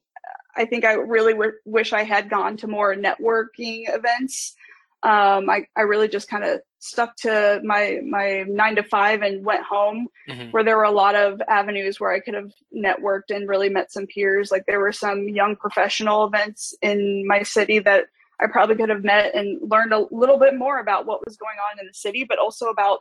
I 0.55 0.65
think 0.65 0.85
I 0.85 0.93
really 0.93 1.33
w- 1.33 1.51
wish 1.65 1.93
I 1.93 2.03
had 2.03 2.29
gone 2.29 2.57
to 2.57 2.67
more 2.67 2.95
networking 2.95 3.83
events. 3.87 4.55
Um, 5.03 5.49
I, 5.49 5.65
I 5.75 5.81
really 5.81 6.07
just 6.07 6.29
kind 6.29 6.45
of 6.45 6.61
stuck 6.79 7.15
to 7.15 7.61
my 7.63 7.99
my 8.05 8.43
nine 8.47 8.75
to 8.75 8.83
five 8.83 9.21
and 9.21 9.45
went 9.45 9.63
home 9.63 10.07
mm-hmm. 10.29 10.51
where 10.51 10.63
there 10.63 10.77
were 10.77 10.83
a 10.83 10.91
lot 10.91 11.15
of 11.15 11.41
avenues 11.47 11.99
where 11.99 12.11
I 12.11 12.19
could 12.19 12.33
have 12.33 12.51
networked 12.75 13.29
and 13.29 13.47
really 13.47 13.69
met 13.69 13.91
some 13.91 14.07
peers. 14.07 14.51
Like 14.51 14.65
there 14.65 14.79
were 14.79 14.91
some 14.91 15.27
young 15.27 15.55
professional 15.55 16.25
events 16.25 16.73
in 16.81 17.27
my 17.27 17.43
city 17.43 17.79
that 17.79 18.05
I 18.41 18.47
probably 18.47 18.75
could 18.75 18.89
have 18.89 19.03
met 19.03 19.35
and 19.35 19.59
learned 19.69 19.93
a 19.93 20.05
little 20.11 20.37
bit 20.37 20.55
more 20.55 20.79
about 20.79 21.05
what 21.05 21.25
was 21.25 21.37
going 21.37 21.57
on 21.71 21.79
in 21.79 21.87
the 21.87 21.93
city, 21.93 22.25
but 22.27 22.39
also 22.39 22.67
about. 22.67 22.99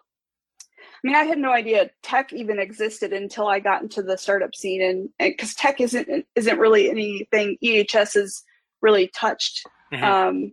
I 0.78 1.06
mean, 1.06 1.16
I 1.16 1.24
had 1.24 1.38
no 1.38 1.52
idea 1.52 1.90
tech 2.02 2.32
even 2.32 2.58
existed 2.58 3.12
until 3.12 3.48
I 3.48 3.58
got 3.58 3.82
into 3.82 4.02
the 4.02 4.16
startup 4.16 4.54
scene, 4.54 4.82
and 4.82 5.08
because 5.18 5.54
tech 5.54 5.80
isn't 5.80 6.26
isn't 6.36 6.58
really 6.58 6.90
anything 6.90 7.56
EHS 7.62 8.14
has 8.14 8.42
really 8.80 9.08
touched. 9.08 9.64
Mm-hmm. 9.92 10.04
Um, 10.04 10.52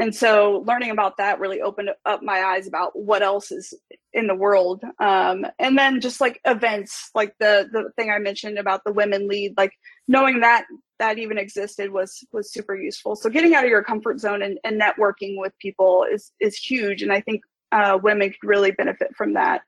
and 0.00 0.14
so 0.14 0.64
learning 0.66 0.90
about 0.90 1.18
that 1.18 1.40
really 1.40 1.60
opened 1.60 1.90
up 2.06 2.22
my 2.22 2.42
eyes 2.42 2.66
about 2.66 2.98
what 2.98 3.22
else 3.22 3.52
is 3.52 3.74
in 4.14 4.26
the 4.26 4.34
world. 4.34 4.82
Um, 4.98 5.44
and 5.58 5.76
then 5.76 6.00
just 6.00 6.22
like 6.22 6.40
events 6.46 7.10
like 7.14 7.34
the 7.38 7.68
the 7.70 7.90
thing 7.96 8.10
i 8.10 8.18
mentioned 8.18 8.58
about 8.58 8.82
the 8.84 8.94
women 8.94 9.28
lead 9.28 9.52
like 9.58 9.72
knowing 10.08 10.40
that 10.40 10.64
that 10.98 11.18
even 11.18 11.36
existed 11.36 11.92
was 11.92 12.24
was 12.32 12.50
super 12.50 12.74
useful. 12.74 13.14
So 13.14 13.28
getting 13.28 13.54
out 13.54 13.64
of 13.64 13.70
your 13.70 13.84
comfort 13.84 14.20
zone 14.20 14.42
and, 14.42 14.58
and 14.64 14.80
networking 14.80 15.34
with 15.38 15.52
people 15.58 16.06
is 16.10 16.32
is 16.40 16.56
huge 16.56 17.02
and 17.02 17.12
i 17.12 17.20
think 17.20 17.42
uh, 17.70 17.98
women 18.02 18.30
could 18.30 18.48
really 18.48 18.72
benefit 18.72 19.14
from 19.14 19.34
that. 19.34 19.60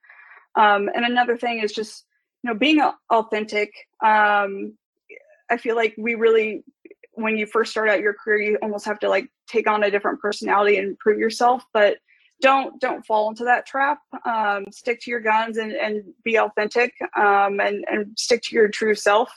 Um, 0.57 0.89
and 0.93 1.05
another 1.05 1.37
thing 1.37 1.61
is 1.63 1.73
just 1.73 2.07
you 2.43 2.51
know 2.51 2.59
being 2.59 2.81
authentic. 3.11 3.71
Um, 4.03 4.79
i 5.51 5.59
feel 5.59 5.77
like 5.77 5.95
we 5.99 6.15
really 6.15 6.65
when 7.15 7.37
you 7.37 7.45
first 7.45 7.71
start 7.73 7.91
out 7.91 8.01
your 8.01 8.15
career 8.15 8.41
you 8.41 8.59
almost 8.63 8.87
have 8.87 8.99
to 8.99 9.09
like 9.11 9.29
take 9.53 9.69
on 9.69 9.85
a 9.85 9.91
different 9.91 10.21
personality 10.21 10.79
and 10.79 10.99
prove 10.99 11.19
yourself 11.19 11.65
but 11.73 11.99
don't 12.43 12.79
don't 12.81 13.07
fall 13.07 13.31
into 13.31 13.45
that 13.45 13.65
trap. 13.65 14.01
Um, 14.27 14.67
stick 14.71 15.01
to 15.03 15.11
your 15.11 15.21
guns 15.21 15.57
and, 15.57 15.73
and 15.73 16.03
be 16.25 16.39
authentic 16.39 16.93
um, 17.17 17.61
and, 17.61 17.85
and 17.89 18.19
stick 18.19 18.43
to 18.43 18.55
your 18.55 18.69
true 18.69 18.95
self. 18.95 19.31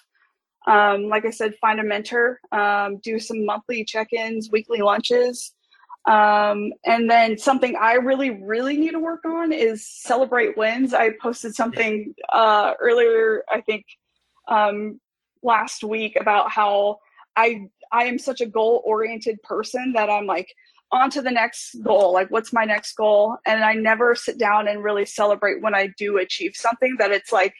Um, 0.67 1.09
like 1.09 1.25
i 1.25 1.29
said 1.29 1.53
find 1.61 1.79
a 1.79 1.83
mentor 1.83 2.39
um, 2.51 2.97
do 3.03 3.19
some 3.19 3.45
monthly 3.45 3.85
check-ins 3.85 4.49
weekly 4.51 4.81
lunches. 4.81 5.53
Um, 6.07 6.71
and 6.85 7.09
then 7.09 7.37
something 7.37 7.75
i 7.79 7.93
really 7.93 8.31
really 8.31 8.75
need 8.75 8.91
to 8.91 8.99
work 8.99 9.23
on 9.25 9.53
is 9.53 9.87
celebrate 9.87 10.57
wins. 10.57 10.93
I 10.93 11.11
posted 11.21 11.55
something 11.55 12.13
uh, 12.33 12.73
earlier 12.81 13.43
i 13.49 13.61
think 13.61 13.85
um, 14.47 14.99
last 15.43 15.83
week 15.83 16.17
about 16.19 16.49
how 16.51 16.97
I 17.37 17.67
I 17.95 18.03
am 18.03 18.19
such 18.19 18.41
a 18.41 18.45
goal 18.45 18.81
oriented 18.83 19.41
person 19.41 19.93
that 19.93 20.09
I'm 20.09 20.25
like 20.25 20.53
on 20.91 21.09
to 21.11 21.21
the 21.21 21.31
next 21.31 21.75
goal. 21.81 22.11
Like 22.13 22.29
what's 22.29 22.51
my 22.51 22.65
next 22.65 22.93
goal? 22.93 23.37
And 23.45 23.63
I 23.63 23.73
never 23.73 24.15
sit 24.15 24.37
down 24.37 24.67
and 24.67 24.83
really 24.83 25.05
celebrate 25.05 25.61
when 25.61 25.73
I 25.73 25.87
do 25.97 26.17
achieve 26.17 26.51
something 26.55 26.97
that 26.99 27.11
it's 27.11 27.31
like 27.31 27.53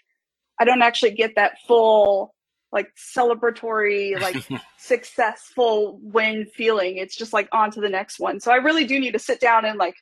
I 0.60 0.66
don't 0.66 0.82
actually 0.82 1.12
get 1.12 1.36
that 1.38 1.54
full 1.66 2.36
like 2.74 2.90
celebratory 3.18 4.20
like 4.20 4.46
successful 4.78 6.00
win 6.02 6.46
feeling. 6.54 6.98
It's 6.98 7.16
just 7.16 7.32
like 7.32 7.48
on 7.54 7.72
to 7.72 7.80
the 7.80 7.90
next 7.90 8.20
one. 8.20 8.42
So 8.42 8.52
I 8.52 8.58
really 8.58 8.86
do 8.86 9.00
need 9.00 9.14
to 9.14 9.20
sit 9.20 9.40
down 9.40 9.64
and 9.64 9.80
like 9.80 9.96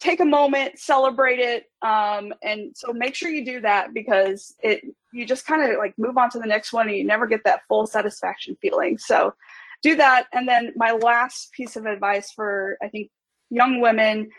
take 0.00 0.20
a 0.20 0.24
moment, 0.24 0.78
celebrate 0.78 1.38
it. 1.38 1.64
Um, 1.82 2.32
and 2.42 2.72
so 2.74 2.94
make 2.94 3.14
sure 3.14 3.28
you 3.30 3.44
do 3.44 3.60
that 3.60 3.92
because 3.92 4.54
it 4.62 4.82
you 5.12 5.26
just 5.26 5.46
kind 5.46 5.62
of 5.62 5.78
like 5.78 5.94
move 5.98 6.16
on 6.16 6.30
to 6.30 6.38
the 6.38 6.46
next 6.46 6.72
one 6.72 6.88
and 6.88 6.96
you 6.96 7.04
never 7.04 7.26
get 7.26 7.44
that 7.44 7.62
full 7.68 7.86
satisfaction 7.86 8.56
feeling. 8.60 8.98
So 8.98 9.34
do 9.82 9.96
that. 9.96 10.26
And 10.32 10.48
then 10.48 10.72
my 10.76 10.92
last 10.92 11.52
piece 11.52 11.76
of 11.76 11.86
advice 11.86 12.32
for 12.32 12.76
I 12.82 12.88
think 12.88 13.10
young 13.50 13.80
women, 13.80 14.30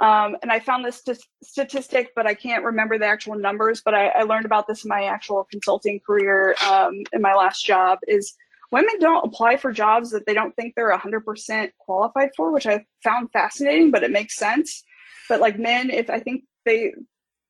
um, 0.00 0.36
and 0.42 0.52
I 0.52 0.60
found 0.60 0.84
this 0.84 1.02
st- 1.04 1.24
statistic, 1.42 2.10
but 2.14 2.26
I 2.26 2.34
can't 2.34 2.64
remember 2.64 2.98
the 2.98 3.06
actual 3.06 3.34
numbers. 3.36 3.82
But 3.84 3.94
I, 3.94 4.08
I 4.08 4.22
learned 4.22 4.46
about 4.46 4.68
this 4.68 4.84
in 4.84 4.88
my 4.88 5.04
actual 5.04 5.46
consulting 5.50 6.00
career 6.06 6.54
um, 6.68 7.02
in 7.12 7.20
my 7.20 7.34
last 7.34 7.64
job. 7.64 7.98
Is 8.06 8.34
women 8.70 8.98
don't 9.00 9.26
apply 9.26 9.56
for 9.56 9.72
jobs 9.72 10.10
that 10.10 10.26
they 10.26 10.34
don't 10.34 10.54
think 10.54 10.74
they're 10.74 10.96
100% 10.96 11.70
qualified 11.78 12.30
for, 12.36 12.52
which 12.52 12.66
I 12.66 12.84
found 13.02 13.32
fascinating, 13.32 13.90
but 13.90 14.04
it 14.04 14.12
makes 14.12 14.36
sense. 14.36 14.84
But 15.28 15.40
like 15.40 15.58
men, 15.58 15.90
if 15.90 16.10
I 16.10 16.20
think 16.20 16.44
they 16.64 16.92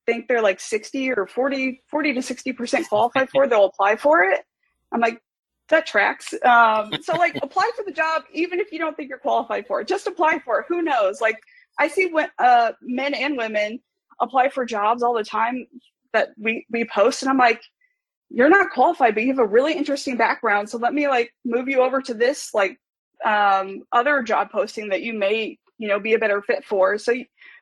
think 0.08 0.26
they're 0.26 0.42
like 0.42 0.58
60 0.58 1.12
or 1.12 1.26
40, 1.26 1.82
40 1.90 2.14
to 2.14 2.20
60% 2.20 2.88
qualified 2.88 3.28
for, 3.28 3.46
they'll 3.46 3.66
apply 3.66 3.96
for 3.96 4.22
it. 4.22 4.40
I'm 4.90 5.00
like, 5.00 5.20
that 5.68 5.86
tracks. 5.86 6.32
Um, 6.44 6.92
so 7.02 7.14
like 7.14 7.36
apply 7.42 7.70
for 7.76 7.84
the 7.84 7.92
job, 7.92 8.22
even 8.32 8.58
if 8.58 8.72
you 8.72 8.78
don't 8.78 8.96
think 8.96 9.10
you're 9.10 9.18
qualified 9.18 9.66
for 9.66 9.80
it, 9.80 9.88
just 9.88 10.06
apply 10.06 10.38
for 10.44 10.60
it. 10.60 10.66
Who 10.68 10.80
knows? 10.80 11.20
Like 11.20 11.36
I 11.78 11.88
see 11.88 12.06
when, 12.06 12.28
uh, 12.38 12.72
men 12.80 13.12
and 13.12 13.36
women 13.36 13.80
apply 14.20 14.48
for 14.48 14.64
jobs 14.64 15.02
all 15.02 15.14
the 15.14 15.24
time 15.24 15.66
that 16.14 16.30
we, 16.38 16.64
we 16.70 16.86
post 16.86 17.22
and 17.22 17.30
I'm 17.30 17.36
like, 17.36 17.60
you're 18.30 18.48
not 18.48 18.70
qualified, 18.70 19.14
but 19.14 19.22
you 19.22 19.28
have 19.28 19.38
a 19.38 19.46
really 19.46 19.74
interesting 19.74 20.16
background. 20.16 20.68
So 20.68 20.78
let 20.78 20.94
me 20.94 21.08
like 21.08 21.32
move 21.44 21.68
you 21.68 21.82
over 21.82 22.00
to 22.02 22.14
this 22.14 22.52
like 22.54 22.78
um, 23.24 23.82
other 23.92 24.22
job 24.22 24.50
posting 24.50 24.88
that 24.88 25.02
you 25.02 25.12
may, 25.12 25.58
you 25.78 25.88
know, 25.88 26.00
be 26.00 26.14
a 26.14 26.18
better 26.18 26.42
fit 26.42 26.64
for. 26.64 26.98
So 26.98 27.12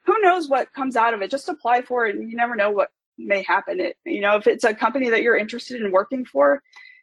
who 0.06 0.20
knows 0.20 0.48
what 0.48 0.72
comes 0.72 0.96
out 0.96 1.14
of 1.14 1.22
it? 1.22 1.30
Just 1.30 1.48
apply 1.48 1.82
for 1.82 2.06
it, 2.06 2.16
and 2.16 2.30
you 2.30 2.36
never 2.36 2.54
know 2.56 2.70
what 2.70 2.90
may 3.18 3.42
happen. 3.42 3.80
It 3.80 3.96
you 4.04 4.20
know 4.20 4.36
if 4.36 4.46
it's 4.46 4.64
a 4.64 4.74
company 4.74 5.10
that 5.10 5.22
you're 5.22 5.36
interested 5.36 5.82
in 5.82 5.90
working 5.92 6.24
for, 6.24 6.62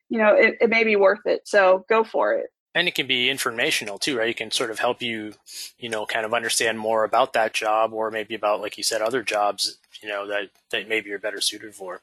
you 0.09 0.19
know 0.19 0.33
it, 0.35 0.57
it 0.61 0.69
may 0.69 0.83
be 0.83 0.95
worth 0.95 1.25
it. 1.25 1.47
So 1.47 1.85
go 1.89 2.03
for 2.03 2.33
it. 2.33 2.47
and 2.75 2.87
it 2.87 2.95
can 2.95 3.07
be 3.07 3.29
informational 3.29 3.99
too, 3.99 4.17
right? 4.17 4.29
It 4.29 4.37
can 4.37 4.51
sort 4.51 4.71
of 4.71 4.79
help 4.79 5.01
you, 5.01 5.33
you 5.77 5.89
know, 5.89 6.05
kind 6.05 6.25
of 6.25 6.33
understand 6.33 6.79
more 6.79 7.03
about 7.03 7.33
that 7.33 7.53
job, 7.53 7.93
or 7.93 8.09
maybe 8.09 8.33
about, 8.35 8.61
like 8.61 8.77
you 8.77 8.83
said, 8.83 9.01
other 9.01 9.21
jobs, 9.21 9.77
you 10.01 10.09
know, 10.09 10.27
that 10.27 10.49
that 10.71 10.89
maybe 10.89 11.09
you're 11.09 11.19
better 11.19 11.41
suited 11.41 11.75
for. 11.75 12.01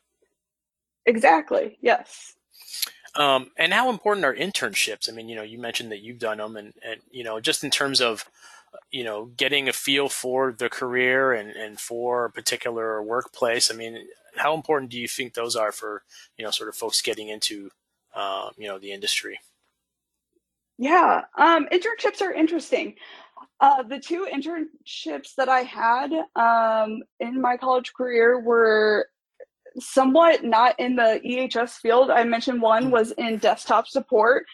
Exactly. 1.06 1.78
Yes. 1.80 2.34
Um, 3.16 3.50
and 3.56 3.72
how 3.72 3.90
important 3.90 4.24
are 4.24 4.34
internships? 4.34 5.08
I 5.08 5.12
mean, 5.12 5.28
you 5.28 5.34
know, 5.34 5.42
you 5.42 5.58
mentioned 5.58 5.90
that 5.90 6.00
you've 6.02 6.20
done 6.20 6.38
them, 6.38 6.56
and 6.56 6.72
and 6.84 7.00
you 7.10 7.24
know, 7.24 7.40
just 7.40 7.64
in 7.64 7.70
terms 7.70 8.00
of 8.00 8.24
you 8.90 9.04
know, 9.04 9.26
getting 9.36 9.68
a 9.68 9.72
feel 9.72 10.08
for 10.08 10.52
the 10.52 10.68
career 10.68 11.32
and, 11.32 11.50
and 11.50 11.80
for 11.80 12.26
a 12.26 12.30
particular 12.30 13.02
workplace. 13.02 13.70
I 13.70 13.74
mean, 13.74 14.06
how 14.36 14.54
important 14.54 14.90
do 14.90 14.98
you 14.98 15.08
think 15.08 15.34
those 15.34 15.56
are 15.56 15.72
for, 15.72 16.02
you 16.36 16.44
know, 16.44 16.50
sort 16.50 16.68
of 16.68 16.76
folks 16.76 17.02
getting 17.02 17.28
into, 17.28 17.70
um, 18.14 18.50
you 18.56 18.68
know, 18.68 18.78
the 18.78 18.92
industry? 18.92 19.38
Yeah, 20.78 21.24
um, 21.36 21.68
internships 21.70 22.22
are 22.22 22.32
interesting. 22.32 22.94
Uh, 23.60 23.82
the 23.82 24.00
two 24.00 24.26
internships 24.32 25.34
that 25.36 25.48
I 25.48 25.60
had 25.60 26.10
um, 26.34 27.02
in 27.20 27.40
my 27.40 27.56
college 27.56 27.92
career 27.92 28.40
were 28.40 29.08
somewhat 29.78 30.42
not 30.44 30.78
in 30.80 30.96
the 30.96 31.20
EHS 31.24 31.72
field. 31.72 32.10
I 32.10 32.24
mentioned 32.24 32.62
one 32.62 32.86
mm. 32.86 32.90
was 32.90 33.12
in 33.12 33.38
desktop 33.38 33.86
support. 33.86 34.46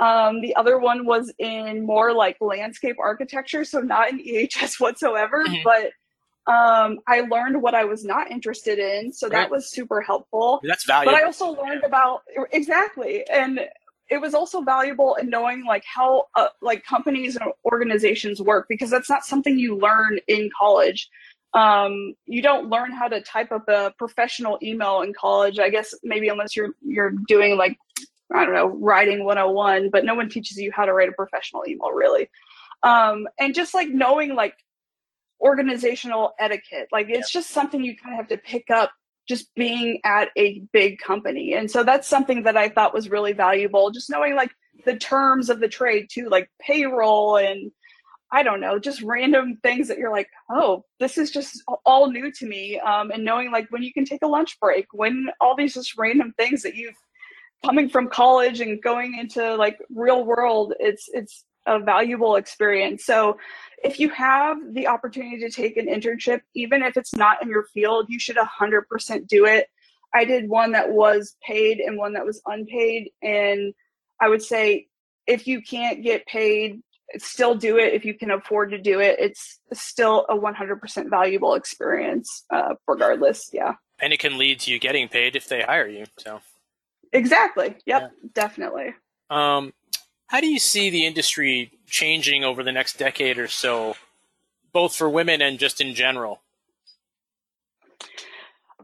Um, 0.00 0.40
the 0.40 0.56
other 0.56 0.78
one 0.78 1.04
was 1.04 1.32
in 1.38 1.84
more 1.84 2.12
like 2.12 2.36
landscape 2.40 2.96
architecture, 3.00 3.64
so 3.64 3.80
not 3.80 4.10
in 4.10 4.18
EHS 4.18 4.80
whatsoever. 4.80 5.44
Mm-hmm. 5.44 5.62
But 5.64 5.92
um, 6.52 6.98
I 7.06 7.20
learned 7.20 7.62
what 7.62 7.74
I 7.74 7.84
was 7.84 8.04
not 8.04 8.30
interested 8.30 8.78
in, 8.78 9.12
so 9.12 9.28
right. 9.28 9.32
that 9.32 9.50
was 9.50 9.70
super 9.70 10.00
helpful. 10.00 10.60
That's 10.64 10.84
valuable. 10.84 11.12
But 11.12 11.22
I 11.22 11.24
also 11.24 11.50
learned 11.50 11.84
about 11.84 12.22
exactly, 12.52 13.24
and 13.28 13.60
it 14.12 14.20
was 14.20 14.34
also 14.34 14.60
valuable 14.60 15.14
in 15.14 15.30
knowing 15.30 15.64
like 15.64 15.84
how 15.84 16.26
uh, 16.34 16.48
like 16.60 16.84
companies 16.84 17.36
and 17.36 17.50
organizations 17.64 18.42
work 18.42 18.66
because 18.68 18.90
that's 18.90 19.08
not 19.08 19.24
something 19.24 19.58
you 19.58 19.76
learn 19.76 20.18
in 20.28 20.50
college 20.56 21.08
um, 21.54 22.14
you 22.26 22.42
don't 22.42 22.68
learn 22.68 22.92
how 22.92 23.08
to 23.08 23.20
type 23.22 23.52
up 23.52 23.68
a 23.68 23.92
professional 23.98 24.58
email 24.62 25.00
in 25.00 25.14
college 25.14 25.58
i 25.58 25.70
guess 25.70 25.94
maybe 26.02 26.28
unless 26.28 26.54
you're 26.54 26.74
you're 26.82 27.10
doing 27.26 27.56
like 27.56 27.78
i 28.32 28.44
don't 28.44 28.54
know 28.54 28.68
writing 28.68 29.24
101 29.24 29.90
but 29.90 30.04
no 30.04 30.14
one 30.14 30.28
teaches 30.28 30.56
you 30.56 30.70
how 30.72 30.84
to 30.84 30.92
write 30.92 31.08
a 31.08 31.12
professional 31.12 31.64
email 31.66 31.90
really 31.90 32.28
um, 32.84 33.28
and 33.38 33.54
just 33.54 33.74
like 33.74 33.88
knowing 33.90 34.34
like 34.34 34.56
organizational 35.40 36.32
etiquette 36.38 36.88
like 36.90 37.08
it's 37.08 37.32
yeah. 37.32 37.40
just 37.40 37.50
something 37.50 37.84
you 37.84 37.96
kind 37.96 38.14
of 38.14 38.18
have 38.18 38.28
to 38.28 38.36
pick 38.36 38.70
up 38.70 38.90
just 39.28 39.54
being 39.54 40.00
at 40.04 40.30
a 40.36 40.60
big 40.72 40.98
company. 40.98 41.54
And 41.54 41.70
so 41.70 41.84
that's 41.84 42.08
something 42.08 42.42
that 42.42 42.56
I 42.56 42.68
thought 42.68 42.94
was 42.94 43.10
really 43.10 43.32
valuable, 43.32 43.90
just 43.90 44.10
knowing 44.10 44.34
like 44.34 44.50
the 44.84 44.96
terms 44.96 45.48
of 45.48 45.60
the 45.60 45.68
trade 45.68 46.08
too, 46.10 46.28
like 46.28 46.50
payroll 46.60 47.36
and 47.36 47.70
I 48.34 48.42
don't 48.42 48.60
know, 48.60 48.78
just 48.78 49.02
random 49.02 49.58
things 49.62 49.88
that 49.88 49.98
you're 49.98 50.10
like, 50.10 50.28
oh, 50.50 50.84
this 50.98 51.18
is 51.18 51.30
just 51.30 51.62
all 51.84 52.10
new 52.10 52.32
to 52.32 52.46
me. 52.46 52.80
Um, 52.80 53.10
and 53.10 53.24
knowing 53.24 53.52
like 53.52 53.70
when 53.70 53.82
you 53.82 53.92
can 53.92 54.06
take 54.06 54.22
a 54.22 54.26
lunch 54.26 54.58
break, 54.58 54.86
when 54.92 55.28
all 55.40 55.54
these 55.54 55.74
just 55.74 55.96
random 55.98 56.32
things 56.38 56.62
that 56.62 56.74
you've 56.74 56.96
coming 57.64 57.88
from 57.88 58.08
college 58.08 58.60
and 58.60 58.82
going 58.82 59.18
into 59.18 59.56
like 59.56 59.78
real 59.94 60.24
world, 60.24 60.74
it's 60.80 61.08
it's 61.12 61.44
a 61.66 61.78
valuable 61.78 62.36
experience. 62.36 63.04
So 63.04 63.38
if 63.82 64.00
you 64.00 64.08
have 64.10 64.58
the 64.72 64.88
opportunity 64.88 65.38
to 65.40 65.50
take 65.50 65.76
an 65.76 65.86
internship, 65.86 66.40
even 66.54 66.82
if 66.82 66.96
it's 66.96 67.14
not 67.14 67.42
in 67.42 67.48
your 67.48 67.64
field, 67.72 68.06
you 68.08 68.18
should 68.18 68.36
100% 68.36 69.26
do 69.28 69.44
it. 69.46 69.68
I 70.14 70.24
did 70.24 70.48
one 70.48 70.72
that 70.72 70.90
was 70.90 71.36
paid 71.46 71.78
and 71.78 71.96
one 71.96 72.14
that 72.14 72.26
was 72.26 72.42
unpaid. 72.46 73.10
And 73.22 73.74
I 74.20 74.28
would 74.28 74.42
say 74.42 74.88
if 75.26 75.46
you 75.46 75.62
can't 75.62 76.02
get 76.02 76.26
paid, 76.26 76.82
still 77.18 77.54
do 77.54 77.78
it 77.78 77.94
if 77.94 78.04
you 78.04 78.14
can 78.14 78.30
afford 78.30 78.70
to 78.70 78.78
do 78.78 79.00
it. 79.00 79.16
It's 79.18 79.60
still 79.72 80.26
a 80.28 80.36
100% 80.36 81.10
valuable 81.10 81.54
experience, 81.54 82.44
uh, 82.50 82.74
regardless. 82.86 83.50
Yeah. 83.52 83.74
And 84.00 84.12
it 84.12 84.18
can 84.18 84.38
lead 84.38 84.60
to 84.60 84.72
you 84.72 84.78
getting 84.78 85.08
paid 85.08 85.36
if 85.36 85.48
they 85.48 85.62
hire 85.62 85.88
you. 85.88 86.06
So, 86.18 86.40
exactly. 87.12 87.76
Yep. 87.86 88.02
Yeah. 88.02 88.08
Definitely. 88.34 88.94
Um, 89.30 89.72
how 90.26 90.40
do 90.40 90.46
you 90.46 90.58
see 90.58 90.90
the 90.90 91.06
industry 91.06 91.72
changing 91.86 92.44
over 92.44 92.62
the 92.62 92.72
next 92.72 92.98
decade 92.98 93.38
or 93.38 93.48
so, 93.48 93.96
both 94.72 94.94
for 94.94 95.08
women 95.08 95.42
and 95.42 95.58
just 95.58 95.80
in 95.80 95.94
general? 95.94 96.40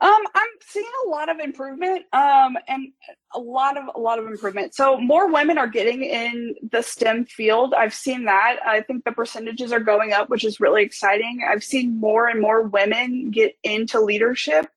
Um, 0.00 0.22
I'm 0.34 0.48
seeing 0.60 0.86
a 1.06 1.08
lot 1.08 1.28
of 1.28 1.40
improvement, 1.40 2.04
um, 2.12 2.56
and 2.68 2.92
a 3.34 3.40
lot 3.40 3.76
of 3.76 3.84
a 3.96 3.98
lot 3.98 4.18
of 4.18 4.26
improvement. 4.26 4.74
So 4.74 5.00
more 5.00 5.32
women 5.32 5.58
are 5.58 5.66
getting 5.66 6.04
in 6.04 6.54
the 6.70 6.82
STEM 6.82 7.24
field. 7.24 7.74
I've 7.74 7.94
seen 7.94 8.24
that. 8.26 8.58
I 8.64 8.82
think 8.82 9.04
the 9.04 9.12
percentages 9.12 9.72
are 9.72 9.80
going 9.80 10.12
up, 10.12 10.28
which 10.28 10.44
is 10.44 10.60
really 10.60 10.84
exciting. 10.84 11.40
I've 11.48 11.64
seen 11.64 11.98
more 11.98 12.28
and 12.28 12.40
more 12.40 12.62
women 12.62 13.30
get 13.30 13.56
into 13.64 14.00
leadership, 14.00 14.68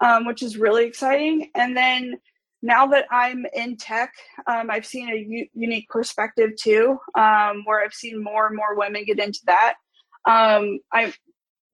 um, 0.00 0.24
which 0.24 0.42
is 0.42 0.56
really 0.56 0.86
exciting. 0.86 1.50
And 1.54 1.76
then 1.76 2.14
now 2.64 2.86
that 2.86 3.04
I'm 3.10 3.44
in 3.52 3.76
tech, 3.76 4.14
um, 4.46 4.70
I've 4.70 4.86
seen 4.86 5.10
a 5.10 5.16
u- 5.16 5.48
unique 5.52 5.86
perspective 5.90 6.52
too, 6.58 6.98
um, 7.14 7.62
where 7.66 7.84
I've 7.84 7.92
seen 7.92 8.24
more 8.24 8.46
and 8.46 8.56
more 8.56 8.74
women 8.74 9.04
get 9.04 9.18
into 9.18 9.40
that. 9.44 9.74
Um, 10.26 10.78
I 10.90 11.12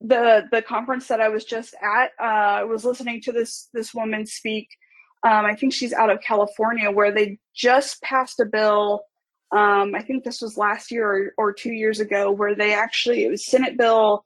the 0.01 0.43
the 0.51 0.61
conference 0.61 1.07
that 1.07 1.21
I 1.21 1.29
was 1.29 1.45
just 1.45 1.75
at, 1.81 2.11
uh, 2.19 2.59
I 2.59 2.63
was 2.65 2.83
listening 2.83 3.21
to 3.21 3.31
this 3.31 3.69
this 3.73 3.93
woman 3.93 4.25
speak. 4.25 4.67
Um, 5.23 5.45
I 5.45 5.55
think 5.55 5.73
she's 5.73 5.93
out 5.93 6.09
of 6.09 6.19
California, 6.21 6.91
where 6.91 7.13
they 7.13 7.39
just 7.55 8.01
passed 8.01 8.41
a 8.41 8.45
bill. 8.45 9.03
Um, 9.55 9.95
I 9.95 10.01
think 10.01 10.25
this 10.25 10.41
was 10.41 10.57
last 10.57 10.91
year 10.91 11.07
or, 11.09 11.33
or 11.37 11.53
two 11.53 11.71
years 11.71 12.01
ago, 12.01 12.31
where 12.31 12.55
they 12.55 12.73
actually 12.73 13.23
it 13.23 13.31
was 13.31 13.45
Senate 13.45 13.77
Bill 13.77 14.25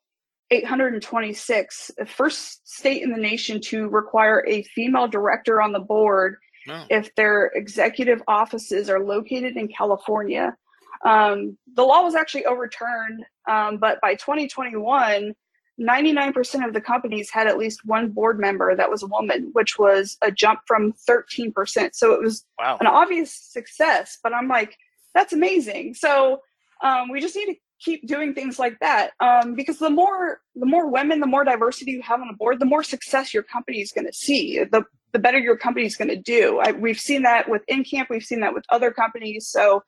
826, 0.49 1.91
the 1.97 2.06
first 2.08 2.67
state 2.67 3.04
in 3.04 3.12
the 3.12 3.17
nation 3.17 3.62
to 3.62 3.88
require 3.88 4.43
a 4.47 4.63
female 4.63 5.08
director 5.08 5.62
on 5.62 5.71
the 5.71 5.80
board 5.80 6.38
no. 6.67 6.86
if 6.89 7.13
their 7.15 7.47
executive 7.56 8.21
offices 8.28 8.89
are 8.89 9.04
located 9.04 9.58
in 9.58 9.67
California. 9.67 10.56
Um, 11.04 11.58
the 11.75 11.84
law 11.84 12.01
was 12.04 12.15
actually 12.15 12.45
overturned, 12.45 13.25
um, 13.47 13.78
but 13.78 14.01
by 14.01 14.15
2021, 14.15 15.36
99% 15.80 16.65
of 16.65 16.73
the 16.73 16.82
companies 16.82 17.30
had 17.30 17.47
at 17.47 17.58
least 17.58 17.82
one 17.86 18.10
board 18.10 18.39
member 18.39 18.75
that 18.75 18.89
was 18.89 19.04
a 19.04 19.08
woman, 19.08 19.49
which 19.54 19.78
was 19.78 20.17
a 20.21 20.32
jump 20.32 20.62
from 20.65 20.93
13%. 21.08 21.89
So 21.93 22.13
it 22.13 22.21
was 22.21 22.45
wow. 22.58 22.78
an 22.80 22.88
obvious 22.88 23.34
success, 23.34 24.17
but 24.23 24.34
I'm 24.34 24.47
like, 24.47 24.78
that's 25.13 25.34
amazing. 25.34 25.95
So 25.95 26.41
um, 26.82 27.10
we 27.12 27.19
just 27.19 27.36
need 27.36 27.47
to 27.47 27.56
keep 27.80 28.08
doing 28.08 28.34
things 28.34 28.58
like 28.58 28.80
that 28.80 29.12
um, 29.19 29.54
because 29.54 29.80
the 29.80 29.89
more 29.89 30.39
the 30.56 30.65
more 30.65 30.89
women 30.89 31.19
the 31.19 31.28
more 31.28 31.43
diversity 31.43 31.91
you 31.91 32.01
have 32.01 32.21
on 32.21 32.28
the 32.28 32.34
board 32.34 32.60
the 32.60 32.65
more 32.65 32.84
success 32.84 33.34
your 33.34 33.43
company 33.43 33.82
is 33.82 33.91
going 33.91 34.08
to 34.08 34.13
see 34.13 34.63
the 34.63 34.82
the 35.15 35.19
better 35.19 35.38
your 35.38 35.56
company 35.56 35.86
is 35.86 35.95
going 35.95 36.10
to 36.10 36.15
do 36.15 36.60
I, 36.60 36.71
we've 36.71 36.99
seen 36.99 37.21
that 37.23 37.47
with 37.47 37.63
Encamp 37.69 38.10
we've 38.10 38.23
seen 38.23 38.41
that 38.41 38.54
with 38.54 38.65
other 38.69 38.91
companies 38.91 39.47
so 39.47 39.84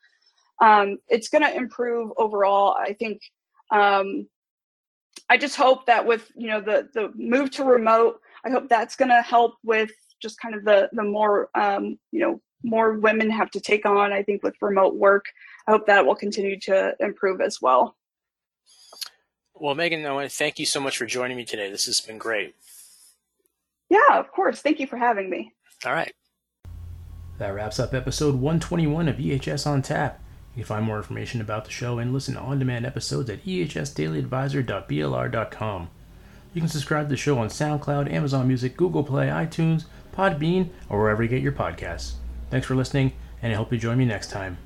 um, 0.62 0.98
it's 1.08 1.30
going 1.30 1.44
to 1.44 1.56
improve 1.56 2.12
overall 2.18 2.76
i 2.80 2.94
think 2.94 3.22
um, 3.72 4.28
i 5.30 5.38
just 5.38 5.58
hope 5.58 5.86
that 5.88 6.06
with 6.06 6.32
you 6.36 6.48
know 6.48 6.62
the 6.62 6.88
the 6.94 7.12
move 7.16 7.52
to 7.52 7.64
remote 7.64 8.22
i 8.46 8.50
hope 8.50 8.70
that's 8.70 8.96
going 8.96 9.10
to 9.10 9.22
help 9.22 9.56
with 9.64 9.92
just 10.22 10.40
kind 10.40 10.56
of 10.56 10.64
the 10.64 10.90
the 10.94 11.04
more 11.04 11.50
um, 11.56 12.00
you 12.12 12.20
know 12.22 12.42
more 12.64 12.94
women 12.94 13.30
have 13.30 13.52
to 13.52 13.60
take 13.60 13.86
on 13.86 14.14
i 14.14 14.24
think 14.24 14.42
with 14.44 14.56
remote 14.62 14.96
work 14.96 15.26
I 15.68 15.72
hope 15.72 15.86
that 15.88 16.06
will 16.06 16.16
continue 16.16 16.58
to 16.62 16.96
improve 17.00 17.42
as 17.42 17.62
well. 17.62 17.98
Well, 19.54 19.76
Megan, 19.76 20.06
I 20.06 20.14
want 20.14 20.30
to 20.30 20.36
thank 20.36 20.60
you 20.60 20.66
so 20.66 20.80
much 20.80 20.98
for 20.98 21.06
joining 21.06 21.36
me 21.36 21.44
today. 21.44 21.70
This 21.70 21.88
has 21.88 22.00
been 22.00 22.18
great. 22.18 22.56
Yeah, 23.90 24.20
of 24.20 24.32
course. 24.32 24.62
Thank 24.62 24.80
you 24.80 24.88
for 24.88 24.98
having 24.98 25.30
me. 25.30 25.52
All 25.86 25.94
right. 25.94 26.12
That 27.38 27.54
wraps 27.54 27.80
up 27.80 27.94
episode 27.94 28.36
121 28.36 29.08
of 29.08 29.18
EHS 29.18 29.68
on 29.68 29.82
Tap. 29.82 30.20
You 30.56 30.64
can 30.64 30.68
find 30.68 30.86
more 30.86 30.98
information 30.98 31.40
about 31.40 31.66
the 31.66 31.72
show 31.72 32.00
and 32.00 32.12
listen 32.12 32.34
to 32.34 32.40
on 32.40 32.58
demand 32.58 32.86
episodes 32.86 33.30
at 33.30 33.46
ehsdailyadvisor.blr.com. 33.46 35.90
You 36.54 36.62
can 36.62 36.70
subscribe 36.70 37.06
to 37.06 37.10
the 37.10 37.18
show 37.18 37.38
on 37.38 37.50
SoundCloud, 37.50 38.12
Amazon 38.12 38.48
Music, 38.48 38.76
Google 38.76 39.04
Play, 39.04 39.28
iTunes, 39.28 39.86
Podbean, 40.16 40.70
or 40.90 41.00
wherever 41.00 41.22
you 41.22 41.30
get 41.30 41.44
your 41.44 41.52
podcasts. 41.52 42.14
Thanks 42.50 42.66
for 42.66 42.76
listening, 42.76 43.14
and 43.44 43.54
I 43.54 43.56
hope 43.56 43.72
you 43.72 43.78
join 43.78 44.00
me 44.00 44.06
next 44.06 44.32
time. 44.32 44.58